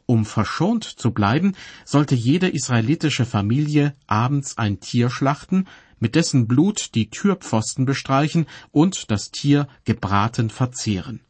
Um 0.04 0.24
verschont 0.24 0.82
zu 0.82 1.12
bleiben, 1.12 1.54
sollte 1.84 2.16
jede 2.16 2.48
israelitische 2.48 3.24
Familie 3.24 3.94
abends 4.08 4.58
ein 4.58 4.80
Tier 4.80 5.10
schlachten, 5.10 5.66
mit 6.00 6.16
dessen 6.16 6.48
Blut 6.48 6.96
die 6.96 7.08
Türpfosten 7.08 7.86
bestreichen 7.86 8.46
und 8.72 9.12
das 9.12 9.30
Tier 9.30 9.68
gebraten 9.84 10.50
verzehren. 10.50 11.20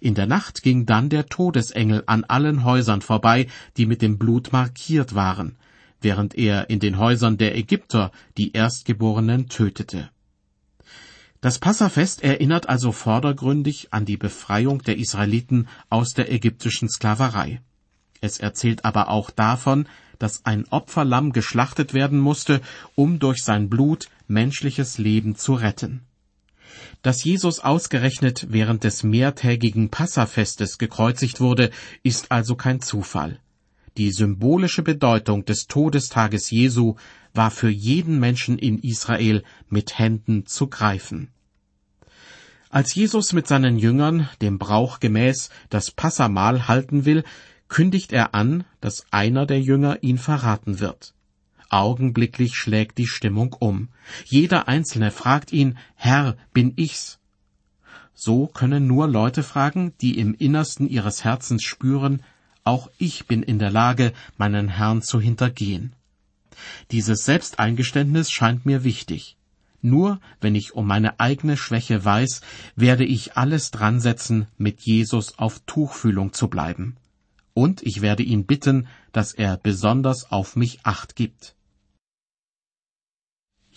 In 0.00 0.14
der 0.14 0.26
Nacht 0.26 0.62
ging 0.62 0.86
dann 0.86 1.08
der 1.08 1.26
Todesengel 1.26 2.02
an 2.06 2.24
allen 2.24 2.64
Häusern 2.64 3.02
vorbei, 3.02 3.46
die 3.76 3.86
mit 3.86 4.02
dem 4.02 4.18
Blut 4.18 4.52
markiert 4.52 5.14
waren, 5.14 5.56
während 6.00 6.36
er 6.36 6.70
in 6.70 6.80
den 6.80 6.98
Häusern 6.98 7.38
der 7.38 7.56
Ägypter 7.56 8.10
die 8.36 8.52
Erstgeborenen 8.52 9.48
tötete. 9.48 10.10
Das 11.40 11.58
Passafest 11.58 12.24
erinnert 12.24 12.68
also 12.68 12.92
vordergründig 12.92 13.92
an 13.92 14.04
die 14.04 14.16
Befreiung 14.16 14.82
der 14.82 14.98
Israeliten 14.98 15.68
aus 15.90 16.14
der 16.14 16.32
ägyptischen 16.32 16.88
Sklaverei. 16.88 17.60
Es 18.20 18.38
erzählt 18.38 18.84
aber 18.84 19.10
auch 19.10 19.30
davon, 19.30 19.86
dass 20.18 20.44
ein 20.46 20.66
Opferlamm 20.70 21.32
geschlachtet 21.32 21.94
werden 21.94 22.18
musste, 22.18 22.62
um 22.94 23.18
durch 23.18 23.44
sein 23.44 23.68
Blut 23.68 24.08
menschliches 24.26 24.98
Leben 24.98 25.36
zu 25.36 25.54
retten. 25.54 26.02
Dass 27.06 27.22
Jesus 27.22 27.60
ausgerechnet 27.60 28.48
während 28.50 28.82
des 28.82 29.04
mehrtägigen 29.04 29.90
Passafestes 29.90 30.76
gekreuzigt 30.76 31.40
wurde, 31.40 31.70
ist 32.02 32.32
also 32.32 32.56
kein 32.56 32.80
Zufall. 32.80 33.38
Die 33.96 34.10
symbolische 34.10 34.82
Bedeutung 34.82 35.44
des 35.44 35.68
Todestages 35.68 36.50
Jesu 36.50 36.96
war 37.32 37.52
für 37.52 37.68
jeden 37.68 38.18
Menschen 38.18 38.58
in 38.58 38.80
Israel 38.80 39.44
mit 39.68 40.00
Händen 40.00 40.46
zu 40.46 40.66
greifen. 40.66 41.28
Als 42.70 42.92
Jesus 42.96 43.32
mit 43.32 43.46
seinen 43.46 43.78
Jüngern 43.78 44.28
dem 44.42 44.58
Brauch 44.58 44.98
gemäß 44.98 45.50
das 45.70 45.92
Passamahl 45.92 46.66
halten 46.66 47.04
will, 47.04 47.22
kündigt 47.68 48.12
er 48.12 48.34
an, 48.34 48.64
dass 48.80 49.06
einer 49.12 49.46
der 49.46 49.60
Jünger 49.60 50.02
ihn 50.02 50.18
verraten 50.18 50.80
wird. 50.80 51.14
Augenblicklich 51.68 52.54
schlägt 52.54 52.98
die 52.98 53.06
Stimmung 53.06 53.52
um. 53.52 53.88
Jeder 54.24 54.68
Einzelne 54.68 55.10
fragt 55.10 55.52
ihn, 55.52 55.78
Herr, 55.94 56.36
bin 56.52 56.72
ich's? 56.76 57.18
So 58.14 58.46
können 58.46 58.86
nur 58.86 59.08
Leute 59.08 59.42
fragen, 59.42 59.92
die 60.00 60.18
im 60.18 60.34
Innersten 60.34 60.88
ihres 60.88 61.24
Herzens 61.24 61.64
spüren, 61.64 62.22
auch 62.64 62.90
ich 62.98 63.26
bin 63.26 63.42
in 63.42 63.58
der 63.58 63.70
Lage, 63.70 64.12
meinen 64.38 64.68
Herrn 64.68 65.02
zu 65.02 65.20
hintergehen. 65.20 65.92
Dieses 66.90 67.24
Selbsteingeständnis 67.24 68.30
scheint 68.30 68.64
mir 68.64 68.84
wichtig. 68.84 69.36
Nur 69.82 70.20
wenn 70.40 70.54
ich 70.54 70.74
um 70.74 70.86
meine 70.86 71.20
eigene 71.20 71.56
Schwäche 71.56 72.04
weiß, 72.04 72.40
werde 72.74 73.04
ich 73.04 73.36
alles 73.36 73.70
dran 73.70 74.00
setzen, 74.00 74.46
mit 74.56 74.80
Jesus 74.80 75.38
auf 75.38 75.60
Tuchfühlung 75.66 76.32
zu 76.32 76.48
bleiben 76.48 76.96
und 77.56 77.82
ich 77.82 78.02
werde 78.02 78.22
ihn 78.22 78.44
bitten, 78.44 78.86
dass 79.12 79.32
er 79.32 79.56
besonders 79.56 80.30
auf 80.30 80.56
mich 80.56 80.80
acht 80.84 81.16
gibt. 81.16 81.55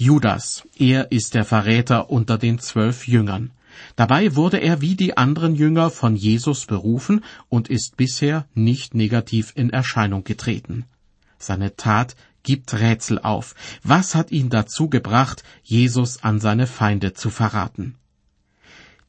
Judas, 0.01 0.63
er 0.77 1.11
ist 1.11 1.33
der 1.33 1.43
Verräter 1.43 2.09
unter 2.09 2.37
den 2.37 2.57
zwölf 2.57 3.05
Jüngern. 3.05 3.51
Dabei 3.97 4.33
wurde 4.33 4.55
er 4.55 4.79
wie 4.79 4.95
die 4.95 5.17
anderen 5.17 5.55
Jünger 5.55 5.89
von 5.89 6.15
Jesus 6.15 6.65
berufen 6.65 7.21
und 7.49 7.67
ist 7.67 7.97
bisher 7.97 8.47
nicht 8.53 8.95
negativ 8.95 9.51
in 9.55 9.71
Erscheinung 9.71 10.23
getreten. 10.23 10.85
Seine 11.37 11.75
Tat 11.75 12.15
gibt 12.43 12.73
Rätsel 12.73 13.19
auf. 13.19 13.55
Was 13.83 14.15
hat 14.15 14.31
ihn 14.31 14.49
dazu 14.49 14.89
gebracht, 14.89 15.43
Jesus 15.63 16.23
an 16.23 16.39
seine 16.39 16.65
Feinde 16.65 17.11
zu 17.11 17.29
verraten? 17.29 17.95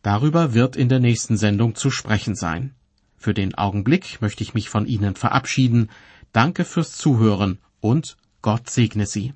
Darüber 0.03 0.55
wird 0.55 0.74
in 0.74 0.88
der 0.88 0.98
nächsten 0.98 1.37
Sendung 1.37 1.76
zu 1.76 1.92
sprechen 1.92 2.35
sein. 2.35 2.74
Für 3.16 3.33
den 3.33 3.55
Augenblick 3.55 4.20
möchte 4.20 4.42
ich 4.42 4.55
mich 4.55 4.68
von 4.68 4.87
Ihnen 4.87 5.14
verabschieden. 5.14 5.88
Danke 6.33 6.64
fürs 6.64 6.96
Zuhören 6.96 7.59
und 7.79 8.16
Gott 8.42 8.68
segne 8.68 9.07
Sie. 9.07 9.35